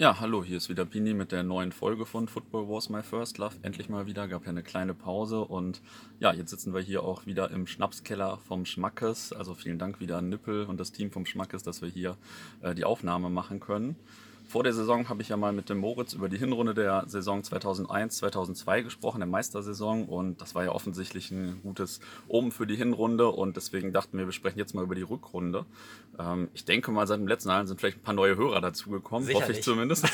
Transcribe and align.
Ja, 0.00 0.20
hallo, 0.20 0.44
hier 0.44 0.58
ist 0.58 0.68
wieder 0.68 0.84
Pini 0.84 1.12
mit 1.12 1.32
der 1.32 1.42
neuen 1.42 1.72
Folge 1.72 2.06
von 2.06 2.28
Football 2.28 2.68
Was 2.68 2.88
My 2.88 3.02
First 3.02 3.38
Love. 3.38 3.56
Endlich 3.62 3.88
mal 3.88 4.06
wieder, 4.06 4.28
gab 4.28 4.44
ja 4.44 4.50
eine 4.50 4.62
kleine 4.62 4.94
Pause 4.94 5.40
und 5.40 5.82
ja, 6.20 6.32
jetzt 6.32 6.50
sitzen 6.50 6.72
wir 6.72 6.80
hier 6.80 7.02
auch 7.02 7.26
wieder 7.26 7.50
im 7.50 7.66
Schnapskeller 7.66 8.38
vom 8.46 8.64
Schmackes. 8.64 9.32
Also 9.32 9.54
vielen 9.54 9.80
Dank 9.80 9.98
wieder 9.98 10.18
an 10.18 10.28
Nippel 10.28 10.66
und 10.66 10.78
das 10.78 10.92
Team 10.92 11.10
vom 11.10 11.26
Schmackes, 11.26 11.64
dass 11.64 11.82
wir 11.82 11.88
hier 11.88 12.16
äh, 12.62 12.76
die 12.76 12.84
Aufnahme 12.84 13.28
machen 13.28 13.58
können. 13.58 13.96
Vor 14.48 14.64
der 14.64 14.72
Saison 14.72 15.10
habe 15.10 15.20
ich 15.20 15.28
ja 15.28 15.36
mal 15.36 15.52
mit 15.52 15.68
dem 15.68 15.76
Moritz 15.76 16.14
über 16.14 16.30
die 16.30 16.38
Hinrunde 16.38 16.72
der 16.72 17.04
Saison 17.06 17.44
2001, 17.44 18.16
2002 18.16 18.80
gesprochen, 18.80 19.18
der 19.18 19.28
Meistersaison. 19.28 20.06
Und 20.06 20.40
das 20.40 20.54
war 20.54 20.64
ja 20.64 20.70
offensichtlich 20.70 21.30
ein 21.30 21.60
gutes 21.62 22.00
Omen 22.28 22.50
für 22.50 22.66
die 22.66 22.74
Hinrunde. 22.74 23.28
Und 23.28 23.58
deswegen 23.58 23.92
dachten 23.92 24.16
wir, 24.16 24.24
wir 24.24 24.32
sprechen 24.32 24.58
jetzt 24.58 24.74
mal 24.74 24.82
über 24.82 24.94
die 24.94 25.02
Rückrunde. 25.02 25.66
Ähm, 26.18 26.48
ich 26.54 26.64
denke 26.64 26.90
mal, 26.90 27.06
seit 27.06 27.20
dem 27.20 27.28
letzten 27.28 27.50
Jahr 27.50 27.66
sind 27.66 27.78
vielleicht 27.78 27.98
ein 27.98 28.02
paar 28.02 28.14
neue 28.14 28.38
Hörer 28.38 28.62
dazugekommen, 28.62 29.30
hoffe 29.34 29.52
ich 29.52 29.62
zumindest. 29.62 30.06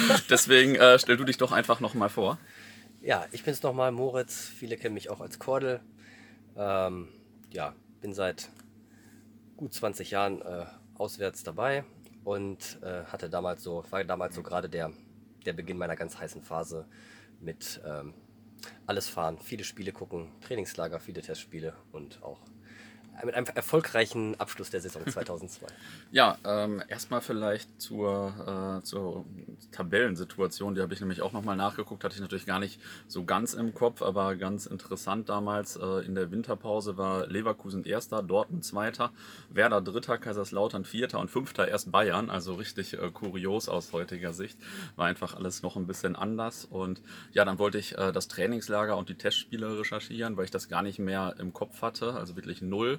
deswegen 0.30 0.76
äh, 0.76 1.00
stell 1.00 1.16
du 1.16 1.24
dich 1.24 1.38
doch 1.38 1.50
einfach 1.50 1.80
nochmal 1.80 2.08
vor. 2.08 2.38
Ja, 3.00 3.26
ich 3.32 3.42
bin's 3.42 3.64
nochmal, 3.64 3.90
Moritz. 3.90 4.46
Viele 4.46 4.76
kennen 4.76 4.94
mich 4.94 5.10
auch 5.10 5.20
als 5.20 5.40
Kordel. 5.40 5.80
Ähm, 6.56 7.08
ja, 7.50 7.74
bin 8.00 8.12
seit 8.12 8.48
gut 9.56 9.74
20 9.74 10.12
Jahren 10.12 10.40
äh, 10.40 10.66
auswärts 10.94 11.42
dabei 11.42 11.82
und 12.24 12.78
äh, 12.82 13.04
hatte 13.04 13.28
damals 13.28 13.62
so, 13.62 13.84
war 13.90 14.04
damals 14.04 14.34
so 14.34 14.42
gerade 14.42 14.68
der, 14.68 14.92
der 15.44 15.52
Beginn 15.52 15.78
meiner 15.78 15.96
ganz 15.96 16.18
heißen 16.18 16.42
Phase 16.42 16.86
mit 17.40 17.80
ähm, 17.84 18.14
alles 18.86 19.08
fahren, 19.08 19.38
viele 19.38 19.64
Spiele 19.64 19.92
gucken, 19.92 20.28
Trainingslager, 20.40 21.00
viele 21.00 21.20
Testspiele 21.20 21.74
und 21.90 22.22
auch 22.22 22.40
mit 23.24 23.34
einem 23.34 23.46
erfolgreichen 23.54 24.38
Abschluss 24.40 24.70
der 24.70 24.80
Saison 24.80 25.06
2002. 25.06 25.66
ja, 26.12 26.38
ähm, 26.44 26.82
erstmal 26.88 27.20
vielleicht 27.20 27.80
zur, 27.80 28.80
äh, 28.80 28.84
zur 28.84 29.24
Tabellensituation. 29.70 30.74
Die 30.74 30.80
habe 30.80 30.92
ich 30.94 31.00
nämlich 31.00 31.22
auch 31.22 31.32
nochmal 31.32 31.56
nachgeguckt. 31.56 32.04
Hatte 32.04 32.14
ich 32.14 32.20
natürlich 32.20 32.46
gar 32.46 32.58
nicht 32.58 32.80
so 33.06 33.24
ganz 33.24 33.54
im 33.54 33.74
Kopf, 33.74 34.02
aber 34.02 34.34
ganz 34.36 34.66
interessant 34.66 35.28
damals. 35.28 35.76
Äh, 35.76 36.04
in 36.06 36.14
der 36.14 36.30
Winterpause 36.30 36.96
war 36.96 37.26
Leverkusen 37.26 37.84
Erster, 37.84 38.22
Dortmund 38.22 38.64
Zweiter, 38.64 39.12
Werder 39.50 39.82
Dritter, 39.82 40.18
Kaiserslautern 40.18 40.84
Vierter 40.84 41.20
und 41.20 41.30
Fünfter 41.30 41.68
erst 41.68 41.92
Bayern. 41.92 42.30
Also 42.30 42.54
richtig 42.54 42.94
äh, 42.94 43.10
kurios 43.10 43.68
aus 43.68 43.92
heutiger 43.92 44.32
Sicht. 44.32 44.58
War 44.96 45.06
einfach 45.06 45.34
alles 45.34 45.62
noch 45.62 45.76
ein 45.76 45.86
bisschen 45.86 46.16
anders. 46.16 46.64
Und 46.64 47.02
ja, 47.32 47.44
dann 47.44 47.58
wollte 47.58 47.78
ich 47.78 47.96
äh, 47.98 48.12
das 48.12 48.28
Trainingslager 48.28 48.96
und 48.96 49.08
die 49.08 49.16
Testspiele 49.16 49.78
recherchieren, 49.78 50.36
weil 50.36 50.46
ich 50.46 50.50
das 50.50 50.68
gar 50.68 50.82
nicht 50.82 50.98
mehr 50.98 51.36
im 51.38 51.52
Kopf 51.52 51.82
hatte. 51.82 52.14
Also 52.14 52.36
wirklich 52.36 52.62
null. 52.62 52.98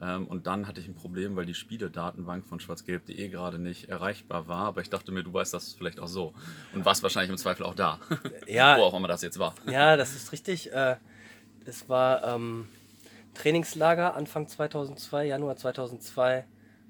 Ähm, 0.00 0.26
und 0.26 0.46
dann 0.46 0.66
hatte 0.66 0.80
ich 0.80 0.88
ein 0.88 0.94
Problem, 0.94 1.36
weil 1.36 1.46
die 1.46 1.54
Spieledatenbank 1.54 2.46
von 2.46 2.60
schwarzgelb.de 2.60 3.28
gerade 3.28 3.58
nicht 3.58 3.88
erreichbar 3.88 4.48
war. 4.48 4.66
Aber 4.66 4.80
ich 4.80 4.90
dachte 4.90 5.12
mir, 5.12 5.22
du 5.22 5.32
weißt 5.32 5.54
das 5.54 5.72
vielleicht 5.72 6.00
auch 6.00 6.08
so. 6.08 6.32
Und 6.74 6.84
warst 6.84 7.02
wahrscheinlich 7.02 7.30
im 7.30 7.38
Zweifel 7.38 7.64
auch 7.64 7.74
da. 7.74 7.98
Ja. 8.46 8.76
Wo 8.78 8.82
auch 8.82 8.94
immer 8.94 9.08
das 9.08 9.22
jetzt 9.22 9.38
war. 9.38 9.54
Ja, 9.66 9.96
das 9.96 10.14
ist 10.14 10.32
richtig. 10.32 10.72
Äh, 10.72 10.96
es 11.64 11.88
war 11.88 12.24
ähm, 12.24 12.68
Trainingslager 13.34 14.14
Anfang 14.14 14.48
2002, 14.48 15.26
Januar 15.26 15.56
2002, 15.56 16.44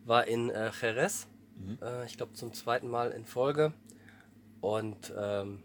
war 0.05 0.27
in 0.27 0.51
äh, 0.51 0.71
Jerez. 0.81 1.29
Mhm. 1.57 1.79
Äh, 1.83 2.07
ich 2.07 2.17
glaube 2.17 2.33
zum 2.33 2.53
zweiten 2.53 2.89
Mal 2.89 3.11
in 3.11 3.25
Folge. 3.25 3.73
Und 4.61 5.13
ähm, 5.19 5.63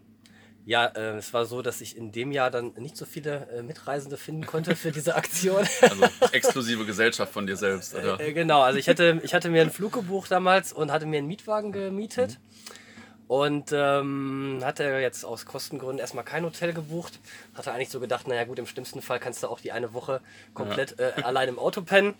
ja, 0.68 0.84
äh, 0.84 1.16
es 1.16 1.32
war 1.32 1.46
so, 1.46 1.62
dass 1.62 1.80
ich 1.80 1.96
in 1.96 2.12
dem 2.12 2.30
Jahr 2.30 2.50
dann 2.50 2.74
nicht 2.76 2.94
so 2.94 3.06
viele 3.06 3.48
äh, 3.48 3.62
Mitreisende 3.62 4.18
finden 4.18 4.44
konnte 4.44 4.76
für 4.76 4.92
diese 4.92 5.16
Aktion. 5.16 5.66
Also 5.80 6.04
exklusive 6.32 6.84
Gesellschaft 6.84 7.32
von 7.32 7.46
dir 7.46 7.56
selbst, 7.56 7.94
oder? 7.94 8.20
Äh, 8.20 8.34
genau, 8.34 8.60
also 8.60 8.78
ich 8.78 8.86
hatte, 8.86 9.18
ich 9.22 9.32
hatte 9.32 9.48
mir 9.48 9.62
einen 9.62 9.70
Flug 9.70 9.94
gebucht 9.94 10.30
damals 10.30 10.74
und 10.74 10.92
hatte 10.92 11.06
mir 11.06 11.18
einen 11.18 11.26
Mietwagen 11.26 11.72
gemietet. 11.72 12.32
Mhm. 12.32 13.28
Und 13.28 13.70
ähm, 13.72 14.60
hatte 14.62 14.84
jetzt 14.84 15.24
aus 15.24 15.46
Kostengründen 15.46 16.00
erstmal 16.00 16.24
kein 16.24 16.44
Hotel 16.44 16.74
gebucht. 16.74 17.18
Hatte 17.54 17.72
eigentlich 17.72 17.88
so 17.88 17.98
gedacht, 17.98 18.28
naja 18.28 18.44
gut, 18.44 18.58
im 18.58 18.66
schlimmsten 18.66 19.00
Fall 19.00 19.20
kannst 19.20 19.42
du 19.42 19.48
auch 19.48 19.60
die 19.60 19.72
eine 19.72 19.94
Woche 19.94 20.20
komplett 20.52 20.96
ja. 20.98 21.08
äh, 21.08 21.22
allein 21.22 21.48
im 21.48 21.58
Auto 21.58 21.80
pennen. 21.80 22.12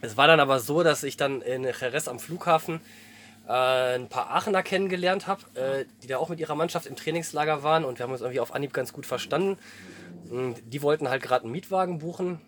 Es 0.00 0.16
war 0.16 0.26
dann 0.26 0.40
aber 0.40 0.60
so, 0.60 0.82
dass 0.82 1.02
ich 1.02 1.18
dann 1.18 1.42
in 1.42 1.64
Jerez 1.64 2.08
am 2.08 2.20
Flughafen 2.20 2.76
äh, 2.76 3.05
ein 3.46 4.08
paar 4.08 4.30
Aachener 4.30 4.62
kennengelernt 4.62 5.26
habe, 5.26 5.42
äh, 5.54 5.84
die 6.02 6.08
da 6.08 6.18
auch 6.18 6.28
mit 6.28 6.40
ihrer 6.40 6.54
Mannschaft 6.54 6.86
im 6.86 6.96
Trainingslager 6.96 7.62
waren 7.62 7.84
und 7.84 7.98
wir 7.98 8.04
haben 8.04 8.12
uns 8.12 8.20
irgendwie 8.20 8.40
auf 8.40 8.54
Anhieb 8.54 8.72
ganz 8.72 8.92
gut 8.92 9.06
verstanden. 9.06 9.58
Die 10.64 10.82
wollten 10.82 11.08
halt 11.08 11.22
gerade 11.22 11.44
einen 11.44 11.52
Mietwagen 11.52 11.98
buchen 11.98 12.40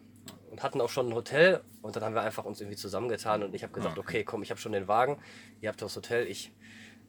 und 0.50 0.64
hatten 0.64 0.80
auch 0.80 0.90
schon 0.90 1.08
ein 1.08 1.14
Hotel 1.14 1.60
und 1.82 1.94
dann 1.94 2.02
haben 2.02 2.14
wir 2.14 2.22
einfach 2.22 2.44
uns 2.44 2.60
irgendwie 2.60 2.76
zusammengetan 2.76 3.44
und 3.44 3.54
ich 3.54 3.62
habe 3.62 3.72
gesagt, 3.72 3.98
okay, 3.98 4.24
komm, 4.24 4.42
ich 4.42 4.50
habe 4.50 4.60
schon 4.60 4.72
den 4.72 4.88
Wagen, 4.88 5.18
ihr 5.60 5.68
habt 5.68 5.80
das 5.80 5.94
Hotel, 5.94 6.26
ich 6.26 6.50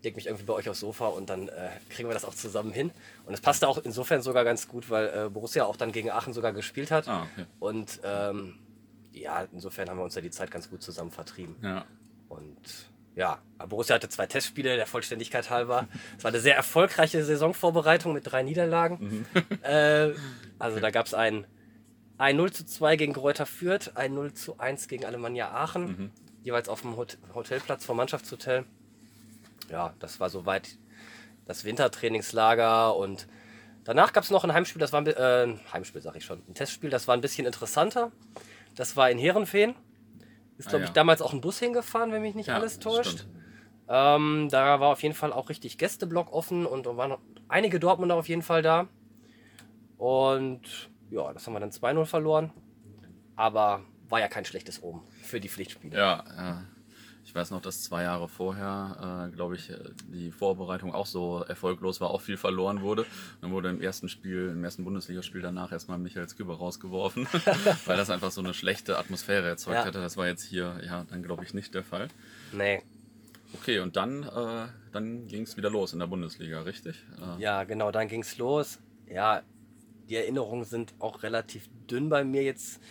lege 0.04 0.16
mich 0.16 0.28
irgendwie 0.28 0.46
bei 0.46 0.54
euch 0.54 0.70
aufs 0.70 0.80
Sofa 0.80 1.08
und 1.08 1.30
dann 1.30 1.50
äh, 1.50 1.70
kriegen 1.90 2.08
wir 2.08 2.14
das 2.14 2.26
auch 2.26 2.34
zusammen 2.34 2.72
hin. 2.72 2.92
Und 3.26 3.34
es 3.34 3.42
passte 3.42 3.68
auch 3.68 3.78
insofern 3.80 4.22
sogar 4.22 4.44
ganz 4.44 4.68
gut, 4.68 4.90
weil 4.90 5.08
äh, 5.08 5.30
Borussia 5.30 5.66
auch 5.66 5.76
dann 5.76 5.92
gegen 5.92 6.10
Aachen 6.10 6.34
sogar 6.34 6.54
gespielt 6.54 6.92
hat. 6.92 7.08
Ah, 7.08 7.28
okay. 7.34 7.46
Und 7.60 8.00
ähm, 8.04 8.56
ja, 9.12 9.46
insofern 9.52 9.90
haben 9.90 9.98
wir 9.98 10.04
uns 10.04 10.14
da 10.14 10.22
die 10.22 10.32
Zeit 10.32 10.52
ganz 10.52 10.70
gut 10.70 10.82
zusammen 10.82 11.12
vertrieben. 11.12 11.56
Ja. 11.62 11.86
Und 12.30 12.89
ja, 13.20 13.38
Borussia 13.68 13.96
hatte 13.96 14.08
zwei 14.08 14.28
Testspiele, 14.28 14.78
der 14.78 14.88
Vollständigkeit 14.88 15.50
halber. 15.50 15.90
Es 16.18 16.24
war 16.24 16.30
eine 16.30 16.40
sehr 16.40 16.56
erfolgreiche 16.56 17.22
Saisonvorbereitung 17.22 18.14
mit 18.14 18.32
drei 18.32 18.44
Niederlagen. 18.44 19.26
Mhm. 19.34 19.60
Äh, 19.62 20.14
also 20.58 20.80
da 20.80 20.90
gab 20.90 21.06
es 21.06 21.14
ein, 21.14 21.46
ein 22.18 22.38
0 22.38 22.54
zu 22.54 22.66
2 22.66 22.96
gegen 22.96 23.12
Greuther 23.12 23.46
Fürth, 23.46 23.92
ein 23.96 24.14
0 24.14 24.34
zu 24.34 24.58
1 24.58 24.88
gegen 24.88 25.04
Alemannia 25.04 25.52
Aachen, 25.52 25.86
mhm. 25.86 26.12
jeweils 26.44 26.70
auf 26.70 26.82
dem 26.82 26.96
Hotelplatz 26.96 27.86
vom 27.86 27.98
Mannschaftshotel. 27.98 28.64
Ja, 29.70 29.94
das 30.00 30.22
war 30.22 30.30
soweit 30.30 30.78
das 31.46 31.66
Wintertrainingslager 31.66 32.96
und 32.96 33.28
danach 33.84 34.14
gab 34.14 34.24
es 34.24 34.30
noch 34.30 34.46
ein 34.46 34.54
Heimspiel, 34.54 34.80
das 34.80 34.94
war 34.94 35.02
ein, 35.02 35.08
äh, 35.08 35.58
Heimspiel, 35.74 36.02
sag 36.02 36.16
ich 36.16 36.24
schon, 36.24 36.42
ein 36.48 36.54
Testspiel, 36.54 36.90
das 36.90 37.08
war 37.10 37.18
ein 37.18 37.22
bisschen 37.22 37.46
interessanter. 37.46 38.14
Das 38.76 38.96
war 38.96 39.12
in 39.12 39.18
Herenfeen. 39.18 39.76
Ist, 40.60 40.70
glaube 40.70 40.84
ah, 40.84 40.88
ich, 40.88 40.94
damals 40.94 41.22
auch 41.22 41.32
ein 41.32 41.40
Bus 41.40 41.58
hingefahren, 41.58 42.12
wenn 42.12 42.22
mich 42.22 42.36
nicht 42.36 42.48
ja, 42.48 42.56
alles 42.56 42.80
täuscht. 42.80 43.26
Ähm, 43.88 44.50
da 44.52 44.80
war 44.82 44.90
auf 44.90 45.02
jeden 45.02 45.16
Fall 45.16 45.32
auch 45.32 45.50
richtig 45.50 45.78
Gästeblock 45.78 46.34
offen 46.34 46.66
und 46.66 46.86
da 46.86 46.98
waren 46.98 47.16
einige 47.48 47.80
Dortmunder 47.80 48.16
auf 48.16 48.28
jeden 48.28 48.42
Fall 48.42 48.62
da. 48.62 48.90
Und 49.98 50.92
ja, 51.10 51.32
das 51.32 51.48
haben 51.48 51.54
wir 51.54 51.62
dann 51.62 51.72
2-0 51.72 52.06
verloren. 52.06 52.52
Aber 53.38 53.82
war 54.10 54.20
ja 54.20 54.28
kein 54.28 54.44
schlechtes 54.44 54.84
Oben 54.84 55.02
für 55.24 55.40
die 55.40 55.48
Pflichtspiele. 55.48 55.98
Ja, 55.98 56.26
ja. 56.36 56.66
Ich 57.30 57.36
weiß 57.36 57.52
noch, 57.52 57.62
dass 57.62 57.84
zwei 57.84 58.02
Jahre 58.02 58.28
vorher, 58.28 59.28
äh, 59.30 59.36
glaube 59.36 59.56
ich, 59.56 59.72
die 60.08 60.32
Vorbereitung 60.32 60.96
auch 60.96 61.06
so 61.06 61.44
erfolglos 61.44 62.02
war, 62.02 62.10
auch 62.10 62.22
viel 62.22 62.38
verloren 62.38 62.82
wurde. 62.82 63.06
Dann 63.42 63.52
wurde 63.52 63.70
im 63.70 63.82
ersten 63.82 64.10
Spiel, 64.10 64.50
im 64.50 64.64
ersten 64.64 64.84
Bundesligaspiel 64.84 65.44
danach 65.44 65.72
erstmal 65.72 66.00
Michael 66.00 66.28
Sküber 66.28 66.58
rausgeworfen, 66.58 67.28
weil 67.86 67.98
das 67.98 68.10
einfach 68.10 68.32
so 68.32 68.42
eine 68.42 68.56
schlechte 68.56 68.98
Atmosphäre 68.98 69.48
erzeugt 69.48 69.78
ja. 69.78 69.86
hätte. 69.86 70.02
Das 70.02 70.18
war 70.18 70.26
jetzt 70.26 70.44
hier, 70.44 70.82
ja, 70.84 71.04
dann 71.04 71.22
glaube 71.22 71.44
ich 71.44 71.54
nicht 71.54 71.76
der 71.76 71.84
Fall. 71.84 72.08
Nee. 72.52 72.82
Okay, 73.54 73.78
und 73.78 73.96
dann, 73.96 74.24
äh, 74.24 74.66
dann 74.92 75.28
ging 75.28 75.44
es 75.44 75.56
wieder 75.56 75.70
los 75.70 75.94
in 75.94 76.00
der 76.00 76.08
Bundesliga, 76.08 76.62
richtig? 76.62 77.06
Äh. 77.22 77.44
Ja, 77.44 77.64
genau, 77.64 77.92
dann 77.92 78.08
ging 78.08 78.24
es 78.24 78.40
los. 78.40 78.80
Ja, 79.08 79.44
die 80.10 80.16
Erinnerungen 80.16 80.66
sind 80.66 80.96
auch 80.98 81.22
relativ 81.22 81.70
dünn 81.92 82.10
bei 82.10 82.24
mir 82.24 82.42
jetzt 82.42 82.82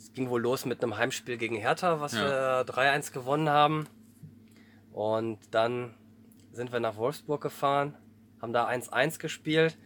es 0.00 0.14
ging 0.14 0.30
wohl 0.30 0.40
los 0.40 0.64
mit 0.64 0.82
einem 0.82 0.96
Heimspiel 0.96 1.36
gegen 1.36 1.56
Hertha, 1.56 2.00
was 2.00 2.14
ja. 2.14 2.64
wir 2.64 2.74
3-1 2.74 3.12
gewonnen 3.12 3.50
haben. 3.50 3.86
Und 4.92 5.38
dann 5.50 5.94
sind 6.52 6.72
wir 6.72 6.80
nach 6.80 6.96
Wolfsburg 6.96 7.42
gefahren, 7.42 7.96
haben 8.40 8.54
da 8.54 8.66
1-1 8.66 9.18
gespielt. 9.18 9.76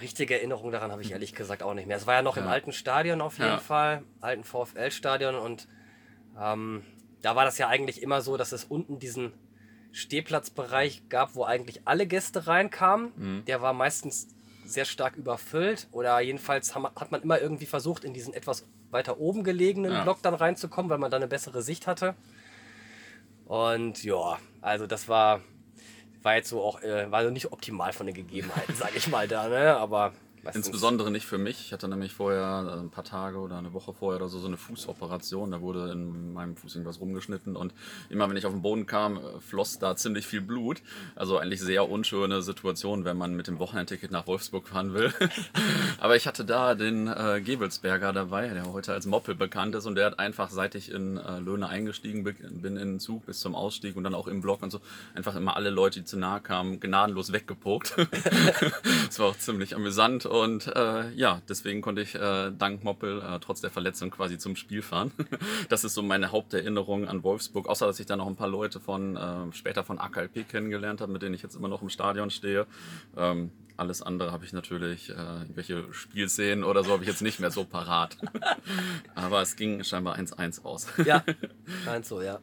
Richtige 0.00 0.34
Erinnerung 0.34 0.70
daran 0.70 0.92
habe 0.92 1.02
ich 1.02 1.10
ehrlich 1.10 1.34
gesagt 1.34 1.62
auch 1.62 1.74
nicht 1.74 1.88
mehr. 1.88 1.96
Es 1.96 2.06
war 2.06 2.14
ja 2.14 2.22
noch 2.22 2.36
ja. 2.36 2.42
im 2.42 2.48
alten 2.48 2.72
Stadion 2.72 3.20
auf 3.20 3.38
jeden 3.38 3.50
ja. 3.50 3.58
Fall, 3.58 4.04
alten 4.20 4.44
VfL-Stadion. 4.44 5.34
Und 5.34 5.66
ähm, 6.40 6.82
da 7.22 7.34
war 7.34 7.44
das 7.44 7.58
ja 7.58 7.68
eigentlich 7.68 8.02
immer 8.02 8.20
so, 8.20 8.36
dass 8.36 8.52
es 8.52 8.64
unten 8.64 9.00
diesen 9.00 9.32
Stehplatzbereich 9.90 11.08
gab, 11.08 11.34
wo 11.34 11.44
eigentlich 11.44 11.82
alle 11.86 12.06
Gäste 12.06 12.46
reinkamen. 12.46 13.12
Mhm. 13.16 13.44
Der 13.46 13.62
war 13.62 13.72
meistens 13.72 14.28
sehr 14.64 14.84
stark 14.84 15.16
überfüllt 15.16 15.88
oder 15.92 16.20
jedenfalls 16.20 16.74
hat 16.74 17.10
man 17.10 17.22
immer 17.22 17.40
irgendwie 17.40 17.66
versucht, 17.66 18.04
in 18.04 18.12
diesen 18.12 18.34
etwas 18.34 18.66
weiter 18.96 19.18
oben 19.20 19.44
gelegenen 19.44 19.92
ja. 19.92 20.02
Block 20.02 20.22
dann 20.22 20.34
reinzukommen, 20.34 20.90
weil 20.90 20.98
man 20.98 21.10
da 21.10 21.18
eine 21.18 21.28
bessere 21.28 21.62
Sicht 21.62 21.86
hatte. 21.86 22.14
Und 23.44 24.02
ja, 24.02 24.38
also 24.60 24.86
das 24.86 25.08
war, 25.08 25.40
war 26.22 26.34
jetzt 26.34 26.48
so 26.48 26.62
auch, 26.62 26.82
äh, 26.82 27.10
war 27.10 27.22
so 27.22 27.30
nicht 27.30 27.52
optimal 27.52 27.92
von 27.92 28.06
den 28.06 28.14
Gegebenheiten, 28.14 28.74
sage 28.76 28.94
ich 28.96 29.08
mal 29.08 29.28
da, 29.28 29.48
ne? 29.48 29.76
Aber 29.76 30.12
Meistens. 30.46 30.66
Insbesondere 30.66 31.10
nicht 31.10 31.26
für 31.26 31.38
mich. 31.38 31.60
Ich 31.66 31.72
hatte 31.72 31.88
nämlich 31.88 32.12
vorher 32.12 32.72
äh, 32.76 32.80
ein 32.80 32.90
paar 32.90 33.02
Tage 33.02 33.38
oder 33.38 33.58
eine 33.58 33.72
Woche 33.72 33.92
vorher 33.92 34.20
oder 34.20 34.28
so 34.28 34.38
so 34.38 34.46
eine 34.46 34.56
Fußoperation. 34.56 35.50
Da 35.50 35.60
wurde 35.60 35.90
in 35.90 36.32
meinem 36.32 36.56
Fuß 36.56 36.76
irgendwas 36.76 37.00
rumgeschnitten 37.00 37.56
und 37.56 37.74
immer 38.10 38.28
wenn 38.30 38.36
ich 38.36 38.46
auf 38.46 38.52
den 38.52 38.62
Boden 38.62 38.86
kam, 38.86 39.16
äh, 39.16 39.40
floss 39.40 39.78
da 39.78 39.96
ziemlich 39.96 40.26
viel 40.26 40.40
Blut. 40.40 40.82
Also 41.16 41.38
eigentlich 41.38 41.60
sehr 41.60 41.88
unschöne 41.88 42.42
Situation, 42.42 43.04
wenn 43.04 43.16
man 43.16 43.34
mit 43.34 43.48
dem 43.48 43.58
Wochenendticket 43.58 44.12
nach 44.12 44.26
Wolfsburg 44.28 44.68
fahren 44.68 44.94
will. 44.94 45.12
Aber 45.98 46.14
ich 46.14 46.28
hatte 46.28 46.44
da 46.44 46.76
den 46.76 47.08
äh, 47.08 47.40
Gebelsberger 47.40 48.12
dabei, 48.12 48.48
der 48.48 48.72
heute 48.72 48.92
als 48.92 49.06
Moppel 49.06 49.34
bekannt 49.34 49.74
ist 49.74 49.86
und 49.86 49.96
der 49.96 50.06
hat 50.06 50.18
einfach, 50.20 50.50
seit 50.50 50.76
ich 50.76 50.92
in 50.92 51.16
äh, 51.16 51.40
Löhne 51.40 51.68
eingestiegen 51.68 52.22
bin, 52.22 52.36
bin 52.62 52.76
in 52.76 52.92
den 52.92 53.00
Zug 53.00 53.26
bis 53.26 53.40
zum 53.40 53.56
Ausstieg 53.56 53.96
und 53.96 54.04
dann 54.04 54.14
auch 54.14 54.28
im 54.28 54.40
Block 54.40 54.62
und 54.62 54.70
so, 54.70 54.80
einfach 55.14 55.34
immer 55.34 55.56
alle 55.56 55.70
Leute, 55.70 56.00
die 56.00 56.04
zu 56.04 56.16
nahe 56.16 56.40
kamen, 56.40 56.78
gnadenlos 56.78 57.32
weggepokt. 57.32 57.96
das 59.06 59.18
war 59.18 59.26
auch 59.26 59.38
ziemlich 59.38 59.74
amüsant 59.74 60.24
und 60.42 60.66
äh, 60.74 61.10
ja, 61.12 61.40
deswegen 61.48 61.82
konnte 61.82 62.02
ich 62.02 62.14
äh, 62.14 62.50
dank 62.50 62.84
Moppel 62.84 63.20
äh, 63.20 63.38
trotz 63.40 63.60
der 63.60 63.70
Verletzung 63.70 64.10
quasi 64.10 64.38
zum 64.38 64.56
Spiel 64.56 64.82
fahren. 64.82 65.12
das 65.68 65.84
ist 65.84 65.94
so 65.94 66.02
meine 66.02 66.32
Haupterinnerung 66.32 67.08
an 67.08 67.22
Wolfsburg, 67.22 67.68
außer 67.68 67.86
dass 67.86 68.00
ich 68.00 68.06
da 68.06 68.16
noch 68.16 68.26
ein 68.26 68.36
paar 68.36 68.48
Leute 68.48 68.80
von 68.80 69.16
äh, 69.16 69.52
später 69.52 69.84
von 69.84 69.98
AKLP 69.98 70.48
kennengelernt 70.48 71.00
habe, 71.00 71.12
mit 71.12 71.22
denen 71.22 71.34
ich 71.34 71.42
jetzt 71.42 71.56
immer 71.56 71.68
noch 71.68 71.82
im 71.82 71.88
Stadion 71.88 72.30
stehe. 72.30 72.66
Ähm, 73.16 73.50
alles 73.76 74.02
andere 74.02 74.32
habe 74.32 74.44
ich 74.44 74.52
natürlich, 74.52 75.10
äh, 75.10 75.12
irgendwelche 75.12 75.92
Spielszenen 75.92 76.64
oder 76.64 76.82
so 76.82 76.92
habe 76.92 77.02
ich 77.02 77.08
jetzt 77.08 77.22
nicht 77.22 77.40
mehr 77.40 77.50
so 77.50 77.64
parat. 77.64 78.16
Aber 79.14 79.42
es 79.42 79.56
ging 79.56 79.84
scheinbar 79.84 80.16
1-1 80.16 80.64
aus. 80.64 80.86
Ja, 81.04 81.22
meinst 81.84 82.08
so, 82.08 82.22
ja. 82.22 82.40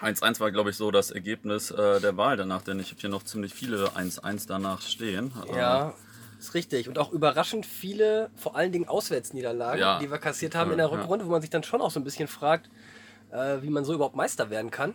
1-1 0.00 0.40
war, 0.40 0.50
glaube 0.50 0.70
ich, 0.70 0.76
so 0.76 0.90
das 0.90 1.10
Ergebnis 1.10 1.70
äh, 1.70 2.00
der 2.00 2.16
Wahl 2.16 2.36
danach, 2.36 2.62
denn 2.62 2.78
ich 2.78 2.90
habe 2.90 3.00
hier 3.00 3.10
noch 3.10 3.24
ziemlich 3.24 3.54
viele 3.54 3.88
1-1 3.96 4.46
danach 4.46 4.80
stehen. 4.80 5.32
Ja, 5.54 5.94
ist 6.38 6.54
richtig. 6.54 6.88
Und 6.88 6.98
auch 6.98 7.10
überraschend 7.12 7.66
viele, 7.66 8.30
vor 8.34 8.56
allen 8.56 8.72
Dingen 8.72 8.86
Auswärtsniederlagen, 8.88 9.80
Ja, 9.80 9.98
die 9.98 10.10
wir 10.10 10.18
kassiert 10.18 10.54
haben 10.54 10.70
in 10.72 10.78
der. 10.78 10.90
Rückrunde, 10.90 11.26
wo 11.26 11.30
man 11.30 11.40
sich 11.40 11.50
dann 11.50 11.62
schon 11.62 11.80
auch 11.80 11.90
so 11.90 11.98
ein 12.00 12.04
bisschen 12.04 12.28
fragt, 12.28 12.70
äh, 13.30 13.60
wie 13.62 13.70
man 13.70 13.84
so 13.84 13.94
überhaupt 13.94 14.16
Meister 14.16 14.50
werden 14.50 14.70
kann. 14.70 14.94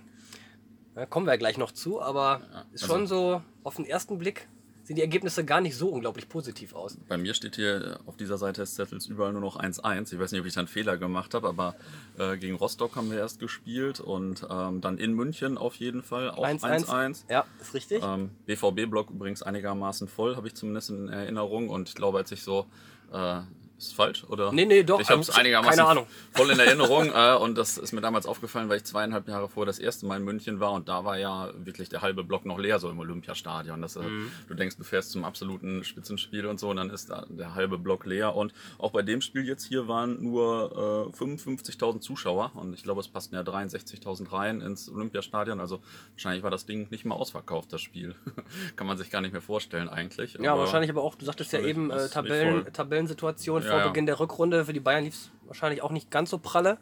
Da 0.95 1.05
kommen 1.05 1.25
wir 1.25 1.33
ja 1.33 1.37
gleich 1.37 1.57
noch 1.57 1.71
zu, 1.71 2.01
aber 2.01 2.41
ist 2.71 2.83
also- 2.83 2.93
schon 2.93 3.07
so 3.07 3.41
auf 3.63 3.75
den 3.75 3.85
ersten 3.85 4.17
Blick 4.17 4.47
sehen 4.83 4.95
die 4.95 5.01
Ergebnisse 5.01 5.45
gar 5.45 5.61
nicht 5.61 5.75
so 5.75 5.89
unglaublich 5.89 6.29
positiv 6.29 6.73
aus. 6.73 6.97
Bei 7.07 7.17
mir 7.17 7.33
steht 7.33 7.55
hier 7.55 7.99
auf 8.05 8.17
dieser 8.17 8.37
Seite 8.37 8.61
des 8.61 8.75
Zettels 8.75 9.07
überall 9.07 9.31
nur 9.31 9.41
noch 9.41 9.59
1-1. 9.59 10.13
Ich 10.13 10.19
weiß 10.19 10.31
nicht, 10.31 10.41
ob 10.41 10.47
ich 10.47 10.53
da 10.53 10.61
einen 10.61 10.67
Fehler 10.67 10.97
gemacht 10.97 11.33
habe, 11.33 11.47
aber 11.47 11.75
äh, 12.17 12.37
gegen 12.37 12.55
Rostock 12.55 12.95
haben 12.95 13.09
wir 13.09 13.17
erst 13.17 13.39
gespielt 13.39 13.99
und 13.99 14.45
ähm, 14.49 14.81
dann 14.81 14.97
in 14.97 15.13
München 15.13 15.57
auf 15.57 15.75
jeden 15.75 16.03
Fall 16.03 16.29
auch 16.29 16.45
1-1. 16.45 17.23
Ja, 17.29 17.45
ist 17.61 17.73
richtig. 17.73 18.03
Ähm, 18.03 18.31
BVB-Block 18.45 19.09
übrigens 19.09 19.41
einigermaßen 19.41 20.07
voll, 20.07 20.35
habe 20.35 20.47
ich 20.47 20.55
zumindest 20.55 20.89
in 20.89 21.09
Erinnerung. 21.09 21.69
Und 21.69 21.89
ich 21.89 21.95
glaube, 21.95 22.17
als 22.19 22.31
ich 22.31 22.43
so. 22.43 22.65
Äh, 23.11 23.41
ist 23.87 23.95
falsch, 23.95 24.23
oder? 24.25 24.51
Nee, 24.51 24.65
nee, 24.65 24.83
doch, 24.83 24.99
Ich 24.99 25.09
habe 25.09 25.21
es 25.21 25.29
einigermaßen 25.29 25.77
keine 25.77 25.87
Ahnung. 25.89 26.07
voll 26.31 26.49
in 26.49 26.59
Erinnerung. 26.59 27.11
äh, 27.13 27.35
und 27.35 27.57
das 27.57 27.77
ist 27.77 27.91
mir 27.93 28.01
damals 28.01 28.25
aufgefallen, 28.25 28.69
weil 28.69 28.77
ich 28.77 28.83
zweieinhalb 28.83 29.27
Jahre 29.27 29.49
vor 29.49 29.65
das 29.65 29.79
erste 29.79 30.05
Mal 30.05 30.17
in 30.17 30.23
München 30.23 30.59
war. 30.59 30.71
Und 30.71 30.87
da 30.89 31.05
war 31.05 31.17
ja 31.17 31.51
wirklich 31.57 31.89
der 31.89 32.01
halbe 32.01 32.23
Block 32.23 32.45
noch 32.45 32.57
leer, 32.59 32.79
so 32.79 32.89
im 32.89 32.99
Olympiastadion. 32.99 33.81
Das, 33.81 33.95
äh, 33.95 33.99
Mhm. 34.03 34.31
Du 34.47 34.53
denkst, 34.53 34.77
du 34.77 34.83
fährst 34.83 35.11
zum 35.11 35.23
absoluten 35.23 35.83
Spitzenspiel 35.83 36.45
und 36.45 36.59
so. 36.59 36.69
Und 36.69 36.77
dann 36.77 36.89
ist 36.89 37.09
da 37.09 37.25
der 37.29 37.55
halbe 37.55 37.77
Block 37.77 38.05
leer. 38.05 38.35
Und 38.35 38.53
auch 38.77 38.91
bei 38.91 39.01
dem 39.01 39.21
Spiel 39.21 39.45
jetzt 39.47 39.65
hier 39.65 39.87
waren 39.87 40.21
nur 40.23 41.09
äh, 41.11 41.17
55.000 41.17 41.99
Zuschauer. 42.01 42.51
Und 42.55 42.73
ich 42.73 42.83
glaube, 42.83 43.01
es 43.01 43.07
passten 43.07 43.35
ja 43.35 43.41
63.000 43.41 44.31
rein 44.31 44.61
ins 44.61 44.89
Olympiastadion. 44.89 45.59
Also 45.59 45.81
wahrscheinlich 46.13 46.43
war 46.43 46.51
das 46.51 46.65
Ding 46.65 46.87
nicht 46.91 47.05
mal 47.05 47.15
ausverkauft, 47.15 47.71
das 47.73 47.81
Spiel. 47.81 48.15
Kann 48.75 48.87
man 48.87 48.97
sich 48.97 49.09
gar 49.09 49.21
nicht 49.21 49.31
mehr 49.31 49.41
vorstellen 49.41 49.89
eigentlich. 49.89 50.37
Ja, 50.41 50.53
Aber- 50.53 50.61
wahrscheinlich 50.61 50.89
aber 50.91 51.01
auch, 51.03 51.15
du 51.15 51.25
sagtest 51.25 51.53
ja 51.53 51.59
eben, 51.59 51.89
äh, 51.91 52.09
Tabellen. 52.09 52.71
Tabellensituation 52.73 53.61
Ja, 53.63 53.72
vor 53.73 53.81
ja. 53.81 53.87
Beginn 53.87 54.05
der 54.05 54.19
Rückrunde. 54.19 54.65
Für 54.65 54.73
die 54.73 54.79
Bayern 54.79 55.03
lief 55.03 55.15
es 55.15 55.31
wahrscheinlich 55.45 55.81
auch 55.81 55.91
nicht 55.91 56.11
ganz 56.11 56.29
so 56.29 56.37
pralle. 56.37 56.77